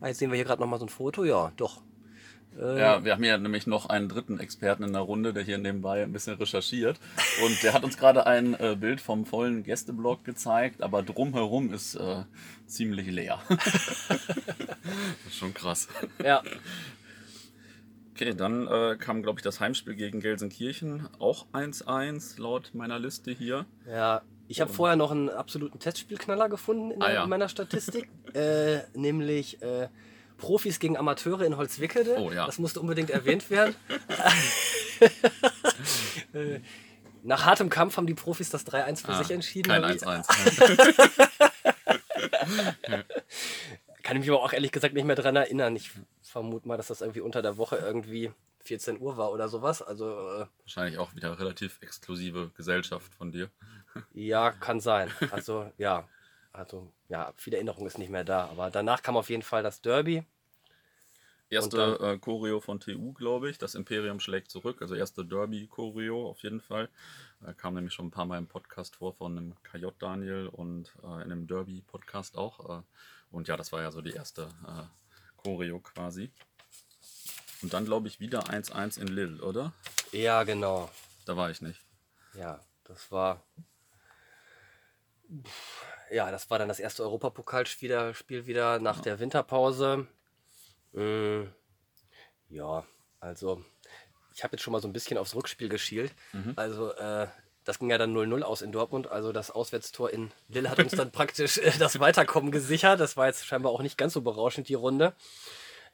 Ah, 0.00 0.08
Jetzt 0.08 0.18
sehen 0.18 0.30
wir 0.30 0.36
hier 0.36 0.44
gerade 0.44 0.60
nochmal 0.60 0.78
so 0.78 0.86
ein 0.86 0.90
Foto. 0.90 1.24
Ja, 1.24 1.52
doch. 1.56 1.82
Ja, 2.56 3.04
wir 3.04 3.12
haben 3.12 3.24
ja 3.24 3.36
nämlich 3.36 3.66
noch 3.66 3.86
einen 3.86 4.08
dritten 4.08 4.38
Experten 4.38 4.84
in 4.84 4.92
der 4.92 5.02
Runde, 5.02 5.32
der 5.32 5.42
hier 5.42 5.58
nebenbei 5.58 6.04
ein 6.04 6.12
bisschen 6.12 6.36
recherchiert. 6.36 7.00
Und 7.44 7.60
der 7.64 7.72
hat 7.72 7.82
uns 7.82 7.96
gerade 7.96 8.28
ein 8.28 8.54
äh, 8.54 8.76
Bild 8.78 9.00
vom 9.00 9.26
vollen 9.26 9.64
Gästeblock 9.64 10.22
gezeigt, 10.24 10.80
aber 10.80 11.02
drumherum 11.02 11.72
ist 11.72 11.96
äh, 11.96 12.22
ziemlich 12.66 13.08
leer. 13.08 13.40
das 13.48 13.60
ist 15.26 15.36
schon 15.36 15.52
krass. 15.52 15.88
Ja, 16.22 16.42
Okay, 18.14 18.32
dann 18.32 18.68
äh, 18.68 18.96
kam, 18.96 19.24
glaube 19.24 19.40
ich, 19.40 19.42
das 19.42 19.58
Heimspiel 19.58 19.96
gegen 19.96 20.20
Gelsenkirchen. 20.20 21.08
Auch 21.18 21.46
1-1 21.52 22.40
laut 22.40 22.70
meiner 22.72 23.00
Liste 23.00 23.32
hier. 23.32 23.66
ja. 23.88 24.22
Ich 24.48 24.60
habe 24.60 24.72
vorher 24.72 24.96
noch 24.96 25.10
einen 25.10 25.30
absoluten 25.30 25.78
Testspielknaller 25.78 26.48
gefunden 26.48 26.90
in, 26.90 27.00
Ah, 27.02 27.06
der, 27.06 27.14
ja. 27.16 27.24
in 27.24 27.30
meiner 27.30 27.48
Statistik. 27.48 28.08
äh, 28.34 28.80
nämlich 28.94 29.62
äh, 29.62 29.88
Profis 30.36 30.78
gegen 30.78 30.96
Amateure 30.96 31.42
in 31.42 31.56
Holzwickede. 31.56 32.16
Oh, 32.18 32.30
ja. 32.30 32.44
Das 32.46 32.58
musste 32.58 32.80
unbedingt 32.80 33.10
erwähnt 33.10 33.50
werden. 33.50 33.74
Äh, 36.32 36.60
Nach 37.22 37.44
hartem 37.44 37.68
Kampf 37.70 37.96
haben 37.96 38.06
die 38.06 38.14
Profis 38.14 38.50
das 38.50 38.66
3-1 38.66 39.02
für 39.06 39.08
Ah, 39.12 39.18
sich 39.22 39.30
entschieden. 39.30 39.68
Kein 39.70 39.84
Hab 39.84 39.94
ich- 39.94 40.02
1-1. 40.02 41.34
Kann 44.02 44.16
ich 44.16 44.20
mich 44.20 44.30
aber 44.30 44.42
auch 44.42 44.52
ehrlich 44.52 44.72
gesagt 44.72 44.94
nicht 44.94 45.04
mehr 45.04 45.16
dran 45.16 45.36
erinnern. 45.36 45.74
Ich 45.76 45.90
vermute 46.22 46.68
mal, 46.68 46.76
dass 46.76 46.88
das 46.88 47.00
irgendwie 47.00 47.20
unter 47.20 47.40
der 47.42 47.56
Woche 47.56 47.76
irgendwie 47.76 48.30
14 48.64 49.00
Uhr 49.00 49.16
war 49.16 49.32
oder 49.32 49.48
sowas. 49.48 49.80
Also 49.82 50.10
äh, 50.10 50.46
Wahrscheinlich 50.62 50.98
auch 50.98 51.14
wieder 51.14 51.38
relativ 51.38 51.78
exklusive 51.82 52.50
Gesellschaft 52.56 53.14
von 53.14 53.32
dir. 53.32 53.48
Ja, 54.12 54.50
kann 54.52 54.80
sein. 54.80 55.10
Also 55.30 55.70
ja, 55.78 56.08
also 56.52 56.92
ja, 57.08 57.32
viel 57.36 57.54
Erinnerung 57.54 57.86
ist 57.86 57.98
nicht 57.98 58.10
mehr 58.10 58.24
da. 58.24 58.46
Aber 58.46 58.70
danach 58.70 59.02
kam 59.02 59.16
auf 59.16 59.30
jeden 59.30 59.42
Fall 59.42 59.62
das 59.62 59.80
Derby. 59.80 60.24
Erste 61.50 61.98
äh, 62.00 62.18
Choreo 62.18 62.60
von 62.60 62.80
TU, 62.80 63.12
glaube 63.12 63.50
ich. 63.50 63.58
Das 63.58 63.74
Imperium 63.74 64.18
schlägt 64.18 64.50
zurück. 64.50 64.80
Also 64.80 64.94
erste 64.94 65.24
Derby-Choreo 65.24 66.28
auf 66.28 66.42
jeden 66.42 66.60
Fall. 66.60 66.88
Äh, 67.46 67.54
kam 67.54 67.74
nämlich 67.74 67.92
schon 67.92 68.06
ein 68.06 68.10
paar 68.10 68.24
Mal 68.24 68.38
im 68.38 68.46
Podcast 68.46 68.96
vor 68.96 69.14
von 69.14 69.36
einem 69.36 69.54
KJ 69.62 69.86
Daniel 69.98 70.48
und 70.48 70.92
äh, 71.02 71.06
in 71.06 71.32
einem 71.32 71.46
Derby-Podcast 71.46 72.36
auch. 72.36 72.78
Äh, 72.78 72.82
und 73.30 73.46
ja, 73.48 73.56
das 73.56 73.72
war 73.72 73.82
ja 73.82 73.90
so 73.92 74.00
die 74.00 74.12
erste 74.12 74.42
äh, 74.66 74.84
Choreo 75.36 75.80
quasi. 75.80 76.30
Und 77.62 77.72
dann, 77.72 77.84
glaube 77.84 78.08
ich, 78.08 78.20
wieder 78.20 78.44
1-1 78.44 79.00
in 79.00 79.08
Lille, 79.08 79.42
oder? 79.42 79.72
Ja, 80.12 80.42
genau. 80.44 80.90
Da 81.24 81.36
war 81.36 81.50
ich 81.50 81.62
nicht. 81.62 81.80
Ja, 82.34 82.60
das 82.84 83.10
war. 83.12 83.42
Ja, 86.10 86.30
das 86.30 86.50
war 86.50 86.58
dann 86.58 86.68
das 86.68 86.78
erste 86.80 87.02
Europapokalspiel 87.02 87.88
wieder- 87.90 88.14
Spiel 88.14 88.46
wieder 88.46 88.78
nach 88.78 89.00
der 89.00 89.18
Winterpause. 89.20 90.06
Mm, 90.92 91.44
Ja, 92.50 92.84
also 93.20 93.64
ich 94.34 94.44
habe 94.44 94.52
jetzt 94.54 94.62
schon 94.62 94.72
mal 94.72 94.80
so 94.82 94.88
ein 94.88 94.92
bisschen 94.92 95.18
aufs 95.18 95.34
Rückspiel 95.34 95.68
geschielt. 95.68 96.12
Also 96.56 96.92
äh, 96.94 97.26
das 97.64 97.78
ging 97.78 97.90
ja 97.90 97.98
dann 97.98 98.14
0-0 98.14 98.42
aus 98.42 98.62
in 98.62 98.70
Dortmund. 98.72 99.06
Also 99.08 99.32
das 99.32 99.50
Auswärtstor 99.50 100.10
in 100.10 100.30
Lille 100.48 100.68
hat 100.70 100.78
uns 100.78 100.92
dann 100.96 101.10
praktisch 101.10 101.58
äh, 101.58 101.72
das 101.78 101.98
Weiterkommen 102.00 102.50
gesichert. 102.50 103.00
Das 103.00 103.16
war 103.16 103.26
jetzt 103.26 103.46
scheinbar 103.46 103.72
auch 103.72 103.80
nicht 103.82 103.96
ganz 103.96 104.12
so 104.12 104.20
berauschend, 104.20 104.68
die 104.68 104.74
Runde. 104.74 105.14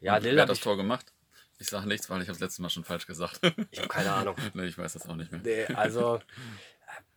Ja, 0.01 0.17
Und 0.17 0.23
Lille 0.25 0.37
Wer 0.37 0.43
hat 0.43 0.51
das 0.51 0.61
Tor 0.61 0.77
gemacht? 0.77 1.07
Ich 1.59 1.69
sage 1.69 1.87
nichts, 1.87 2.09
weil 2.11 2.23
ich 2.23 2.29
habe 2.29 2.33
das 2.39 2.41
letzte 2.41 2.63
Mal 2.63 2.71
schon 2.71 2.85
falsch 2.85 3.07
gesagt. 3.07 3.41
Ich 3.71 3.79
habe 3.79 3.89
keine 3.89 4.13
Ahnung. 4.15 4.35
nee, 4.55 4.65
ich 4.67 4.77
weiß 4.79 4.95
das 4.95 5.07
auch 5.09 5.15
nicht 5.17 5.31
mehr. 5.31 5.41
Nee, 5.45 5.67
also 5.75 6.21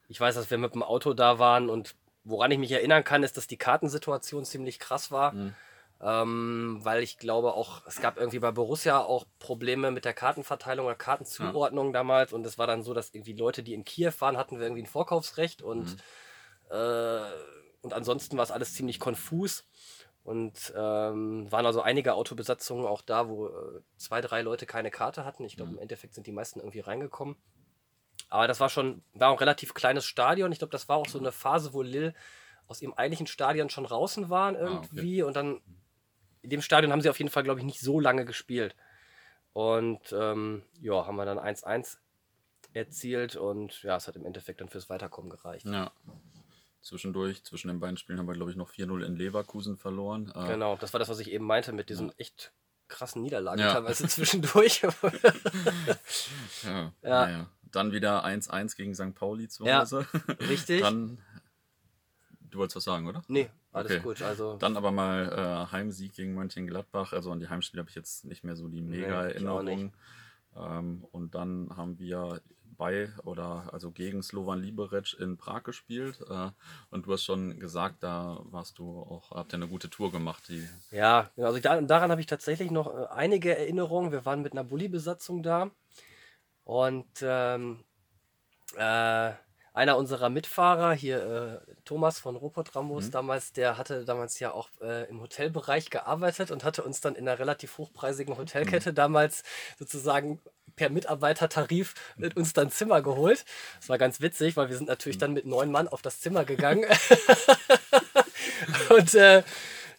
ich 0.10 0.20
weiß, 0.20 0.36
dass 0.36 0.52
wir 0.52 0.58
mit 0.58 0.76
dem 0.76 0.84
Auto 0.84 1.14
da 1.14 1.40
waren 1.40 1.70
und 1.70 1.96
woran 2.24 2.52
ich 2.52 2.58
mich 2.60 2.72
erinnern 2.72 3.04
kann, 3.04 3.24
ist, 3.24 3.38
dass 3.38 3.48
die 3.48 3.58
Kartensituation 3.58 4.46
ziemlich 4.46 4.80
krass 4.80 5.12
war. 5.12 5.34
Ähm, 6.02 6.80
weil 6.82 7.02
ich 7.02 7.18
glaube 7.18 7.54
auch, 7.54 7.86
es 7.88 8.02
gab 8.02 8.18
irgendwie 8.18 8.40
bei 8.40 8.52
Borussia 8.52 9.00
auch 9.00 9.26
Probleme 9.40 9.90
mit 9.90 10.04
der 10.04 10.14
Kartenverteilung 10.14 10.86
oder 10.86 10.96
Kartenzuordnung 10.96 11.94
damals 11.94 12.34
und 12.34 12.46
es 12.46 12.58
war 12.58 12.68
dann 12.68 12.84
so, 12.84 12.94
dass 12.94 13.14
irgendwie 13.14 13.34
Leute, 13.34 13.64
die 13.64 13.74
in 13.74 13.86
Kiew 13.86 14.12
waren, 14.20 14.36
hatten 14.36 14.58
wir 14.58 14.66
irgendwie 14.66 14.84
ein 14.84 14.88
Vorkaufsrecht 14.88 15.62
und, 15.62 15.96
äh, 16.70 17.22
und 17.82 17.94
ansonsten 17.94 18.36
war 18.36 18.44
es 18.44 18.52
alles 18.52 18.74
ziemlich 18.74 19.00
konfus. 19.00 19.66
Und 20.26 20.74
ähm, 20.74 21.52
waren 21.52 21.66
also 21.66 21.82
einige 21.82 22.14
Autobesatzungen 22.14 22.86
auch 22.86 23.02
da, 23.02 23.28
wo 23.28 23.48
äh, 23.48 23.82
zwei, 23.98 24.22
drei 24.22 24.42
Leute 24.42 24.66
keine 24.66 24.90
Karte 24.90 25.26
hatten. 25.26 25.44
Ich 25.44 25.58
glaube, 25.58 25.72
im 25.72 25.78
Endeffekt 25.78 26.14
sind 26.14 26.28
die 26.28 26.32
meisten 26.32 26.60
irgendwie 26.60 26.80
reingekommen. 26.80 27.36
Aber 28.34 28.48
das 28.48 28.60
war 28.60 28.68
schon, 28.70 29.04
war 29.14 29.30
auch 29.30 29.34
ein 29.36 29.38
relativ 29.40 29.76
kleines 29.76 30.06
Stadion. 30.06 30.52
Ich 30.52 30.58
glaube, 30.58 30.72
das 30.72 30.90
war 30.90 30.98
auch 30.98 31.08
so 31.08 31.20
eine 31.20 31.32
Phase, 31.32 31.72
wo 31.74 31.84
Lille 31.84 32.16
aus 32.68 32.82
ihrem 32.82 32.94
eigentlichen 32.96 33.28
Stadion 33.28 33.70
schon 33.70 33.84
draußen 33.84 34.28
waren 34.32 34.56
irgendwie. 34.56 35.22
Und 35.22 35.36
dann 35.36 35.62
in 36.42 36.50
dem 36.50 36.64
Stadion 36.64 36.92
haben 36.92 37.02
sie 37.02 37.12
auf 37.12 37.20
jeden 37.20 37.30
Fall, 37.30 37.44
glaube 37.44 37.60
ich, 37.60 37.66
nicht 37.66 37.80
so 37.80 38.00
lange 38.00 38.26
gespielt. 38.26 38.76
Und 39.54 40.00
ähm, 40.18 40.64
ja, 40.82 41.06
haben 41.06 41.16
wir 41.16 41.26
dann 41.26 41.38
1-1 41.38 41.98
erzielt 42.74 43.36
und 43.36 43.84
ja, 43.84 43.98
es 43.98 44.08
hat 44.08 44.16
im 44.16 44.26
Endeffekt 44.26 44.62
dann 44.62 44.70
fürs 44.70 44.90
Weiterkommen 44.90 45.30
gereicht. 45.30 45.68
Ja. 45.68 45.92
Zwischendurch, 46.82 47.44
zwischen 47.44 47.68
den 47.68 47.80
beiden 47.80 47.98
Spielen 47.98 48.18
haben 48.18 48.26
wir, 48.26 48.34
glaube 48.34 48.50
ich, 48.50 48.58
noch 48.58 48.72
4-0 48.72 49.06
in 49.06 49.16
Leverkusen 49.16 49.78
verloren. 49.78 50.34
Äh, 50.36 50.48
Genau, 50.48 50.76
das 50.78 50.92
war 50.92 51.00
das, 51.00 51.08
was 51.08 51.20
ich 51.20 51.30
eben 51.30 51.46
meinte 51.46 51.72
mit 51.72 51.90
diesen 51.90 52.12
echt 52.18 52.52
krassen 52.88 53.22
Niederlagen 53.22 53.60
Ja. 53.62 53.74
teilweise 53.74 54.08
zwischendurch. 54.08 54.82
Ja, 56.64 56.72
Ja. 56.72 56.94
Naja. 57.04 57.50
Dann 57.74 57.92
wieder 57.92 58.24
1-1 58.24 58.76
gegen 58.78 58.96
St. 58.96 59.14
Pauli 59.16 59.50
zu 59.50 59.66
Ja, 59.66 59.82
Hause. 59.82 60.06
Richtig. 60.48 60.82
Dann 60.82 61.18
du 62.50 62.60
wolltest 62.60 62.78
was 62.78 62.84
sagen, 62.84 63.08
oder? 63.08 63.24
Nee, 63.28 63.50
alles 63.72 63.92
Okay. 63.92 64.02
gut. 64.02 64.22
Also, 64.22 64.58
Dann 64.58 64.78
aber 64.78 64.92
mal 64.92 65.68
äh, 65.70 65.72
Heimsieg 65.72 66.14
gegen 66.14 66.36
Mönchengladbach. 66.36 67.14
Also 67.14 67.32
an 67.32 67.40
die 67.40 67.50
Heimspiele 67.50 67.82
habe 67.82 67.90
ich 67.90 67.96
jetzt 67.96 68.26
nicht 68.26 68.44
mehr 68.44 68.56
so 68.56 68.68
die 68.68 68.82
Nee, 68.82 69.00
mega. 69.02 69.24
Erinnerungen. 69.26 69.92
Ähm, 70.56 71.04
und 71.12 71.34
dann 71.36 71.76
haben 71.76 71.98
wir 71.98 72.42
bei 72.78 73.10
oder 73.24 73.70
also 73.72 73.92
gegen 73.92 74.22
Slovan 74.24 74.60
Liberec 74.60 75.16
in 75.20 75.38
Prag 75.38 75.64
gespielt. 75.64 76.22
Äh, 76.30 76.50
und 76.92 77.06
du 77.08 77.14
hast 77.14 77.24
schon 77.24 77.60
gesagt, 77.60 78.04
da 78.04 78.40
warst 78.46 78.78
du 78.78 79.00
auch, 79.00 79.32
habt 79.32 79.54
ihr 79.54 79.58
eine 79.58 79.68
gute 79.68 79.90
Tour 79.90 80.12
gemacht. 80.12 80.44
Die, 80.50 80.68
ja, 80.92 81.30
also 81.38 81.60
da, 81.60 81.82
daran 81.82 82.12
habe 82.12 82.22
ich 82.22 82.28
tatsächlich 82.28 82.70
noch 82.72 82.94
äh, 82.94 83.08
einige 83.08 83.58
Erinnerungen. 83.58 84.12
Wir 84.12 84.26
waren 84.26 84.42
mit 84.44 84.52
einer 84.52 84.64
Bulli-Besatzung 84.64 85.42
da 85.44 85.72
und 86.64 87.08
ähm, 87.22 87.84
äh, 88.78 89.32
einer 89.76 89.98
unserer 89.98 90.30
Mitfahrer, 90.30 90.94
hier 90.94 91.62
äh, 91.66 91.74
Thomas 91.84 92.20
von 92.20 92.36
Robot 92.36 92.76
Rambos 92.76 93.08
Mhm. 93.08 93.12
damals, 93.12 93.54
der 93.54 93.78
hatte 93.78 94.06
damals 94.06 94.40
ja 94.40 94.52
auch 94.52 94.70
äh, 94.82 95.10
im 95.10 95.20
Hotelbereich 95.20 95.90
gearbeitet 95.90 96.52
und 96.52 96.64
hatte 96.64 96.84
uns 96.84 97.02
dann 97.02 97.16
in 97.16 97.28
einer 97.28 97.40
relativ 97.40 97.78
hochpreisigen 97.80 98.38
Hotelkette 98.38 98.92
Mhm. 98.92 98.96
damals 98.96 99.44
sozusagen 99.80 100.40
per 100.76 100.90
Mitarbeitertarif 100.90 101.94
mit 102.18 102.36
uns 102.38 102.54
dann 102.54 102.70
Zimmer 102.72 103.02
geholt. 103.02 103.46
Das 103.80 103.90
war 103.90 103.98
ganz 103.98 104.22
witzig, 104.22 104.58
weil 104.58 104.70
wir 104.70 104.76
sind 104.76 104.86
Mhm. 104.86 104.92
natürlich 104.92 105.18
dann 105.18 105.34
mit 105.34 105.46
neun 105.46 105.72
Mann 105.72 105.88
auf 105.88 106.02
das 106.04 106.20
Zimmer 106.20 106.46
gegangen. 106.46 106.86
und 108.90 109.14
äh, 109.16 109.44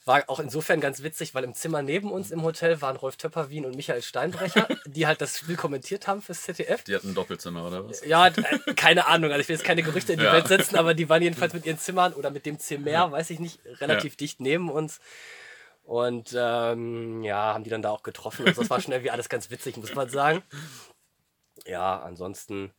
war 0.06 0.22
auch 0.28 0.38
insofern 0.38 0.80
ganz 0.80 1.02
witzig, 1.02 1.34
weil 1.34 1.44
im 1.44 1.54
Zimmer 1.54 1.80
neben 1.82 2.12
uns 2.12 2.30
im 2.30 2.42
Hotel 2.42 2.80
waren 2.82 2.96
Rolf 2.96 3.16
Töpperwien 3.16 3.64
und 3.64 3.74
Michael 3.74 4.02
Steinbrecher, 4.02 4.68
die 4.86 5.06
halt 5.06 5.20
das 5.20 5.38
Spiel 5.38 5.56
kommentiert 5.56 6.06
haben 6.06 6.20
fürs 6.20 6.42
ZDF. 6.42 6.84
die 6.84 6.94
hatten 6.94 7.10
ein 7.10 7.14
Doppelzimmer, 7.14 7.66
oder 7.66 7.88
was? 7.88 8.04
Ja, 8.04 8.26
äh, 8.26 8.32
keine 8.76 9.06
Ahnung. 9.06 9.30
Also 9.30 9.40
ich 9.40 9.48
will 9.48 9.56
jetzt 9.56 9.64
keine 9.64 9.82
Gerüchte 9.82 10.12
in 10.12 10.18
die 10.18 10.24
Ja. 10.26 10.32
Welt 10.34 10.48
setzen, 10.48 10.76
aber 10.76 10.92
die 10.94 11.08
waren 11.08 11.22
jedenfalls 11.22 11.54
mit 11.54 11.64
ihren 11.64 11.78
Zimmern 11.78 12.12
oder 12.12 12.30
mit 12.30 12.44
dem 12.44 12.58
Zimmer, 12.58 13.10
weiß 13.12 13.30
ich 13.30 13.40
nicht, 13.40 13.60
relativ 13.80 14.16
dicht 14.16 14.40
neben 14.40 14.70
uns. 14.70 15.00
Und 15.84 16.34
ähm, 16.38 17.22
ja, 17.22 17.54
haben 17.54 17.64
die 17.64 17.70
dann 17.70 17.82
da 17.82 17.90
auch 17.90 18.02
getroffen. 18.02 18.46
Also 18.46 18.60
das 18.62 18.70
war 18.70 18.80
schon 18.80 18.92
irgendwie 18.92 19.10
alles 19.10 19.28
ganz 19.28 19.50
witzig, 19.50 19.76
muss 19.76 19.94
man 19.94 20.08
sagen. 20.08 20.42
Ja, 21.66 22.00
ansonsten, 22.02 22.72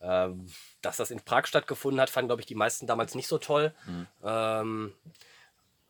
ähm, 0.00 0.46
dass 0.82 0.96
das 0.96 1.10
in 1.10 1.20
Prag 1.20 1.46
stattgefunden 1.46 2.00
hat, 2.00 2.10
fanden, 2.10 2.28
glaube 2.28 2.40
ich, 2.42 2.46
die 2.46 2.54
meisten 2.54 2.86
damals 2.86 3.14
nicht 3.14 3.28
so 3.28 3.38
toll. 3.38 3.74
Ähm, 4.24 4.92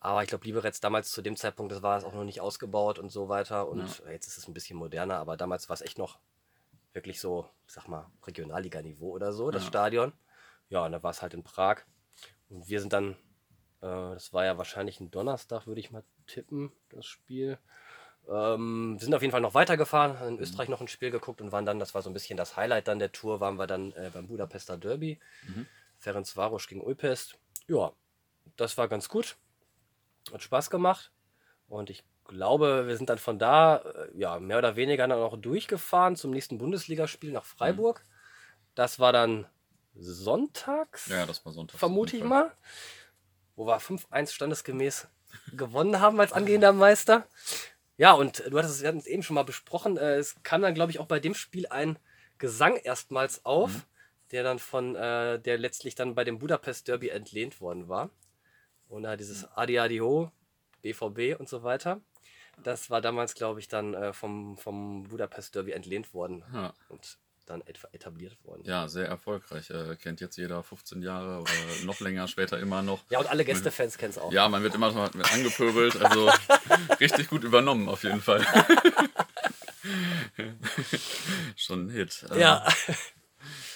aber 0.01 0.23
ich 0.23 0.29
glaube, 0.29 0.45
Liberec 0.45 0.81
damals 0.81 1.11
zu 1.11 1.23
dem 1.23 1.37
Zeitpunkt, 1.37 1.73
das 1.73 1.83
war 1.83 1.99
es 1.99 2.05
auch 2.05 2.15
noch 2.15 2.25
nicht 2.25 2.41
ausgebaut 2.41 2.99
und 2.99 3.11
so 3.11 3.29
weiter. 3.29 3.69
Und 3.69 4.03
jetzt 4.11 4.27
ist 4.27 4.39
es 4.39 4.49
ein 4.49 4.55
bisschen 4.55 4.79
moderner, 4.79 5.17
aber 5.19 5.37
damals 5.37 5.69
war 5.69 5.75
es 5.75 5.83
echt 5.83 5.99
noch 5.99 6.19
wirklich 6.93 7.21
so, 7.21 7.49
ich 7.67 7.73
sag 7.75 7.87
mal, 7.87 8.07
Regionalliga-Niveau 8.27 9.11
oder 9.11 9.33
so, 9.33 9.51
das 9.51 9.63
Ja. 9.63 9.69
Stadion. 9.69 10.13
Ja, 10.71 10.85
und 10.87 10.93
da 10.93 11.03
war 11.03 11.11
es 11.11 11.23
halt 11.23 11.35
in 11.35 11.43
Prag. 11.45 11.83
Und 12.49 12.69
wir 12.69 12.81
sind 12.81 12.93
dann, 12.93 13.13
äh, 13.83 13.87
das 14.15 14.33
war 14.33 14.45
ja 14.45 14.57
wahrscheinlich 14.59 15.01
ein 15.01 15.11
Donnerstag, 15.11 15.67
würde 15.67 15.81
ich 15.81 15.91
mal 15.91 16.03
tippen, 16.27 16.73
das 16.89 17.07
Spiel. 17.07 17.59
Ähm, 18.29 18.95
wir 18.99 19.05
sind 19.05 19.15
auf 19.15 19.23
jeden 19.23 19.33
Fall 19.33 19.41
noch 19.41 19.55
weitergefahren, 19.55 20.19
haben 20.19 20.29
in 20.37 20.39
Österreich 20.41 20.69
noch 20.69 20.81
ein 20.81 20.89
Spiel 20.89 21.11
geguckt 21.11 21.41
und 21.41 21.53
waren 21.53 21.67
dann, 21.67 21.79
das 21.79 21.95
war 21.95 22.03
so 22.03 22.11
ein 22.11 22.13
bisschen 22.15 22.37
das 22.37 22.57
Highlight 22.57 22.89
dann 22.89 22.99
der 22.99 23.13
Tour, 23.13 23.41
waren 23.41 23.57
wir 23.57 23.67
dann 23.67 23.93
äh, 23.93 24.11
beim 24.13 24.27
Budapester 24.29 24.77
Derby. 24.77 25.19
Ferencvaros 25.99 26.67
gegen 26.67 26.81
Ulpest. 26.81 27.39
Ja, 27.69 27.93
das 28.57 28.79
war 28.79 28.89
ganz 28.89 29.09
gut. 29.09 29.37
Hat 30.33 30.43
Spaß 30.43 30.71
gemacht. 30.71 31.11
Und 31.69 31.91
ich 31.91 32.05
glaube, 32.25 32.87
wir 32.87 32.97
sind 32.97 33.09
dann 33.11 33.19
von 33.19 33.39
da 33.39 33.77
äh, 33.79 34.09
ja, 34.19 34.39
mehr 34.39 34.59
oder 34.59 34.77
weniger 34.77 35.07
dann 35.09 35.19
auch 35.19 35.37
durchgefahren 35.37 36.17
zum 36.17 36.31
nächsten 36.31 36.59
Bundesligaspiel 36.59 37.33
nach 37.33 37.45
Freiburg. 37.45 38.05
Das 38.75 38.99
war 39.01 39.13
dann 39.13 39.47
sonntags, 39.95 41.07
Ja, 41.09 41.27
das 41.27 41.45
war 41.45 41.53
Sonntag. 41.53 41.79
vermute 41.79 42.17
ich 42.17 42.25
mal. 42.25 42.53
Wo 43.57 43.67
wir 43.67 43.79
5-1 43.81 44.33
standesgemäß 44.33 45.09
gewonnen 45.57 46.01
haben 46.01 46.19
als 46.21 46.33
angehender 46.33 46.73
Meister. 46.73 47.27
Ja, 47.97 48.13
und 48.13 48.39
du 48.49 48.57
hattest 48.59 48.77
es, 48.77 48.81
wir 48.83 48.89
hatten 48.89 48.99
es 48.99 49.07
eben 49.07 49.23
schon 49.23 49.35
mal 49.35 49.43
besprochen. 49.45 49.97
Äh, 49.97 50.17
es 50.17 50.43
kam 50.43 50.63
dann, 50.63 50.75
glaube 50.75 50.93
ich, 50.93 50.99
auch 50.99 51.07
bei 51.07 51.21
dem 51.21 51.35
Spiel 51.35 51.67
ein 51.67 51.99
Gesang 52.39 52.77
erstmals 52.77 53.45
auf, 53.45 53.71
Mhm. 53.71 53.83
der 54.31 54.43
dann 54.45 54.59
von, 54.59 54.95
äh, 54.97 55.39
der 55.39 55.59
letztlich 55.59 55.95
dann 55.95 56.15
bei 56.15 56.25
dem 56.25 56.39
Budapest 56.39 56.89
Derby 56.89 57.09
entlehnt 57.11 57.61
worden 57.61 57.89
war. 57.89 58.09
Und 58.91 59.05
da 59.05 59.17
dieses 59.17 59.47
Adi 59.57 59.79
Adi 59.79 59.99
Ho, 59.99 60.31
BVB 60.83 61.39
und 61.39 61.49
so 61.49 61.63
weiter. 61.63 62.01
Das 62.63 62.91
war 62.91 63.01
damals, 63.01 63.35
glaube 63.35 63.61
ich, 63.61 63.69
dann 63.69 63.95
äh, 63.95 64.13
vom, 64.13 64.59
vom 64.59 65.05
Budapest 65.05 65.55
Derby 65.55 65.73
entlehnt 65.73 66.13
worden 66.13 66.45
Ja. 66.53 66.75
und 66.89 67.19
dann 67.47 67.63
etwa 67.63 67.89
etabliert 67.93 68.37
worden. 68.45 68.63
Ja, 68.65 68.87
sehr 68.87 69.07
erfolgreich. 69.09 69.71
Äh, 69.71 69.97
kennt 69.97 70.21
jetzt 70.21 70.37
jeder 70.37 70.63
15 70.63 71.03
Jahre 71.03 71.41
oder 71.41 71.51
noch 71.85 71.99
länger 72.01 72.29
später 72.29 72.59
immer 72.61 72.83
noch. 72.83 73.01
Ja, 73.11 73.19
und 73.21 73.29
alle 73.31 73.45
Gästefans 73.45 73.97
kennen 73.99 74.11
es 74.11 74.19
auch. 74.19 74.31
Ja, 74.33 74.49
man 74.49 74.63
wird 74.63 74.75
immer 74.75 74.93
noch 74.93 75.13
angepöbelt, 75.33 75.97
also 76.01 76.31
richtig 77.01 77.29
gut 77.29 77.43
übernommen 77.45 77.89
auf 77.89 78.03
jeden 78.05 78.21
Fall. 78.21 78.45
Schon 81.57 81.87
ein 81.87 81.91
Hit. 81.91 82.27
Äh, 82.31 82.41
Ja. 82.41 82.67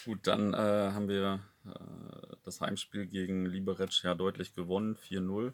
Gut, 0.04 0.26
dann 0.26 0.52
äh, 0.52 0.56
haben 0.56 1.08
wir 1.08 1.22
äh, 1.22 1.38
das 2.44 2.60
Heimspiel 2.60 3.06
gegen 3.06 3.46
Liberec 3.46 4.02
ja 4.02 4.14
deutlich 4.14 4.54
gewonnen, 4.54 4.96
4-0. 4.96 5.52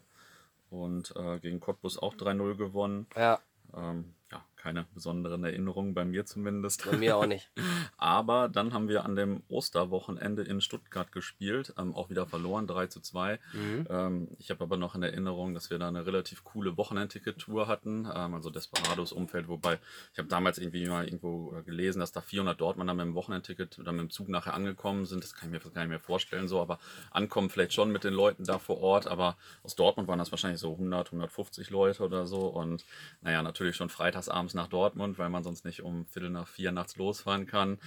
Und 0.69 1.13
äh, 1.17 1.39
gegen 1.39 1.59
Cottbus 1.59 1.97
auch 1.97 2.15
3-0 2.15 2.55
gewonnen. 2.55 3.07
ja, 3.15 3.39
Ähm, 3.75 4.13
ja, 4.31 4.43
keine 4.61 4.85
besonderen 4.93 5.43
Erinnerungen, 5.43 5.93
bei 5.93 6.05
mir 6.05 6.25
zumindest. 6.25 6.89
bei 6.89 6.97
mir 6.97 7.17
auch 7.17 7.25
nicht. 7.25 7.49
Aber 7.97 8.47
dann 8.47 8.73
haben 8.73 8.87
wir 8.87 9.05
an 9.05 9.15
dem 9.15 9.41
Osterwochenende 9.47 10.43
in 10.43 10.61
Stuttgart 10.61 11.11
gespielt, 11.11 11.73
ähm, 11.77 11.95
auch 11.95 12.09
wieder 12.09 12.27
verloren, 12.27 12.67
3 12.67 12.87
zu 12.87 13.01
2. 13.01 13.39
Mhm. 13.53 13.87
Ähm, 13.89 14.27
ich 14.37 14.49
habe 14.51 14.63
aber 14.63 14.77
noch 14.77 14.95
in 14.95 15.03
Erinnerung, 15.03 15.53
dass 15.53 15.69
wir 15.69 15.79
da 15.79 15.87
eine 15.87 16.05
relativ 16.05 16.43
coole 16.43 16.77
Wochenendticket-Tour 16.77 17.67
hatten, 17.67 18.07
ähm, 18.13 18.33
also 18.33 18.49
Desperados 18.49 19.11
Umfeld, 19.11 19.47
wobei 19.47 19.79
ich 20.13 20.19
habe 20.19 20.27
damals 20.27 20.57
irgendwie 20.57 20.85
mal 20.87 21.05
irgendwo 21.05 21.55
äh, 21.55 21.63
gelesen, 21.63 21.99
dass 21.99 22.11
da 22.11 22.21
400 22.21 22.59
Dortmunder 22.59 22.93
mit 22.93 23.05
dem 23.05 23.15
Wochenendticket 23.15 23.79
oder 23.79 23.91
mit 23.91 24.01
dem 24.01 24.09
Zug 24.09 24.29
nachher 24.29 24.53
angekommen 24.53 25.05
sind. 25.05 25.23
Das 25.23 25.33
kann 25.33 25.49
ich 25.49 25.53
mir 25.53 25.59
fast 25.59 25.73
gar 25.73 25.81
nicht 25.81 25.89
mehr 25.89 25.99
vorstellen, 25.99 26.47
so, 26.47 26.61
aber 26.61 26.79
ankommen 27.09 27.49
vielleicht 27.49 27.73
schon 27.73 27.91
mit 27.91 28.03
den 28.03 28.13
Leuten 28.13 28.43
da 28.43 28.59
vor 28.59 28.79
Ort, 28.79 29.07
aber 29.07 29.37
aus 29.63 29.75
Dortmund 29.75 30.07
waren 30.07 30.19
das 30.19 30.31
wahrscheinlich 30.31 30.59
so 30.59 30.71
100, 30.71 31.07
150 31.07 31.69
Leute 31.69 32.03
oder 32.03 32.27
so 32.27 32.47
und 32.47 32.85
naja, 33.21 33.41
natürlich 33.41 33.75
schon 33.75 33.89
freitagsabends 33.89 34.50
nach 34.53 34.67
Dortmund, 34.67 35.17
weil 35.17 35.29
man 35.29 35.43
sonst 35.43 35.65
nicht 35.65 35.81
um 35.81 36.05
Viertel 36.05 36.29
nach 36.29 36.47
vier 36.47 36.71
nachts 36.71 36.95
losfahren 36.97 37.47
kann. 37.47 37.79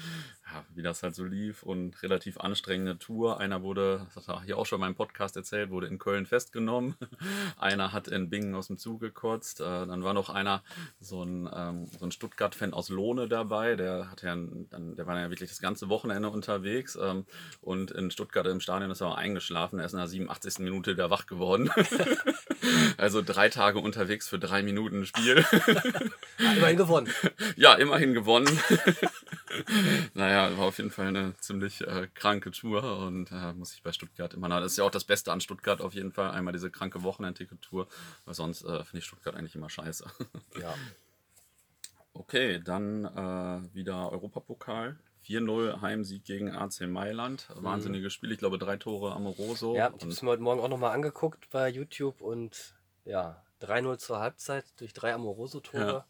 Ja, 0.54 0.64
wie 0.72 0.82
das 0.82 1.02
halt 1.02 1.16
so 1.16 1.24
lief 1.24 1.64
und 1.64 2.00
relativ 2.04 2.38
anstrengende 2.38 2.96
Tour. 2.96 3.40
Einer 3.40 3.62
wurde, 3.62 4.06
das 4.14 4.28
hat 4.28 4.36
er 4.36 4.42
hier 4.44 4.56
auch 4.56 4.66
schon 4.66 4.76
in 4.76 4.82
meinem 4.82 4.94
Podcast 4.94 5.36
erzählt, 5.36 5.70
wurde 5.70 5.88
in 5.88 5.98
Köln 5.98 6.26
festgenommen. 6.26 6.94
Einer 7.58 7.92
hat 7.92 8.06
in 8.06 8.30
Bingen 8.30 8.54
aus 8.54 8.68
dem 8.68 8.78
Zug 8.78 9.00
gekotzt. 9.00 9.60
Äh, 9.60 9.64
dann 9.64 10.04
war 10.04 10.14
noch 10.14 10.30
einer, 10.30 10.62
so 11.00 11.24
ein, 11.24 11.50
ähm, 11.52 11.86
so 11.98 12.06
ein 12.06 12.12
Stuttgart-Fan 12.12 12.72
aus 12.72 12.88
Lohne 12.88 13.26
dabei. 13.26 13.74
Der, 13.74 14.12
hat 14.12 14.22
ja 14.22 14.36
der 14.36 15.06
war 15.06 15.18
ja 15.18 15.28
wirklich 15.28 15.50
das 15.50 15.60
ganze 15.60 15.88
Wochenende 15.88 16.30
unterwegs. 16.30 16.96
Ähm, 17.02 17.26
und 17.60 17.90
in 17.90 18.12
Stuttgart 18.12 18.46
im 18.46 18.60
Stadion 18.60 18.92
ist 18.92 19.00
er 19.00 19.08
auch 19.08 19.16
eingeschlafen. 19.16 19.80
Er 19.80 19.86
ist 19.86 19.92
in 19.92 19.98
der 19.98 20.06
87. 20.06 20.60
Minute 20.60 20.92
wieder 20.92 21.10
wach 21.10 21.26
geworden. 21.26 21.68
also 22.96 23.22
drei 23.22 23.48
Tage 23.48 23.80
unterwegs 23.80 24.28
für 24.28 24.38
drei 24.38 24.62
Minuten 24.62 25.04
Spiel. 25.04 25.44
Immerhin 26.56 26.76
gewonnen. 26.76 27.08
Ja, 27.56 27.74
immerhin 27.74 28.14
gewonnen. 28.14 28.48
naja, 30.14 30.43
war 30.56 30.66
auf 30.66 30.78
jeden 30.78 30.90
Fall 30.90 31.08
eine 31.08 31.36
ziemlich 31.38 31.80
äh, 31.80 32.08
kranke 32.14 32.50
Tour 32.50 32.98
und 32.98 33.30
äh, 33.32 33.52
muss 33.52 33.74
ich 33.74 33.82
bei 33.82 33.92
Stuttgart 33.92 34.34
immer 34.34 34.48
noch. 34.48 34.60
Das 34.60 34.72
ist 34.72 34.78
ja 34.78 34.84
auch 34.84 34.90
das 34.90 35.04
Beste 35.04 35.32
an 35.32 35.40
Stuttgart 35.40 35.80
auf 35.80 35.94
jeden 35.94 36.12
Fall. 36.12 36.30
Einmal 36.30 36.52
diese 36.52 36.70
kranke 36.70 37.02
Wochenendticket-Tour, 37.02 37.88
weil 38.24 38.34
sonst 38.34 38.62
äh, 38.62 38.84
finde 38.84 38.98
ich 38.98 39.04
Stuttgart 39.04 39.34
eigentlich 39.34 39.54
immer 39.54 39.70
scheiße. 39.70 40.04
Ja. 40.60 40.74
okay, 42.12 42.60
dann 42.62 43.04
äh, 43.04 43.74
wieder 43.74 44.12
Europapokal. 44.12 44.98
4-0 45.26 45.80
Heimsieg 45.80 46.24
gegen 46.24 46.54
AC 46.54 46.82
Mailand. 46.82 47.48
Wahnsinniges 47.54 48.12
Spiel. 48.12 48.30
Ich 48.30 48.38
glaube, 48.38 48.58
drei 48.58 48.76
Tore 48.76 49.14
Amoroso. 49.14 49.70
Mhm. 49.70 49.76
Ja, 49.76 49.86
ich 49.96 50.02
habe 50.02 50.12
es 50.12 50.22
mir 50.22 50.30
heute 50.30 50.42
Morgen 50.42 50.60
auch 50.60 50.68
nochmal 50.68 50.92
angeguckt 50.92 51.48
bei 51.50 51.68
YouTube 51.68 52.20
und 52.20 52.74
ja, 53.04 53.42
3-0 53.62 53.98
zur 53.98 54.20
Halbzeit 54.20 54.64
durch 54.76 54.92
drei 54.92 55.14
Amoroso-Tore. 55.14 55.86
Ja. 55.86 56.06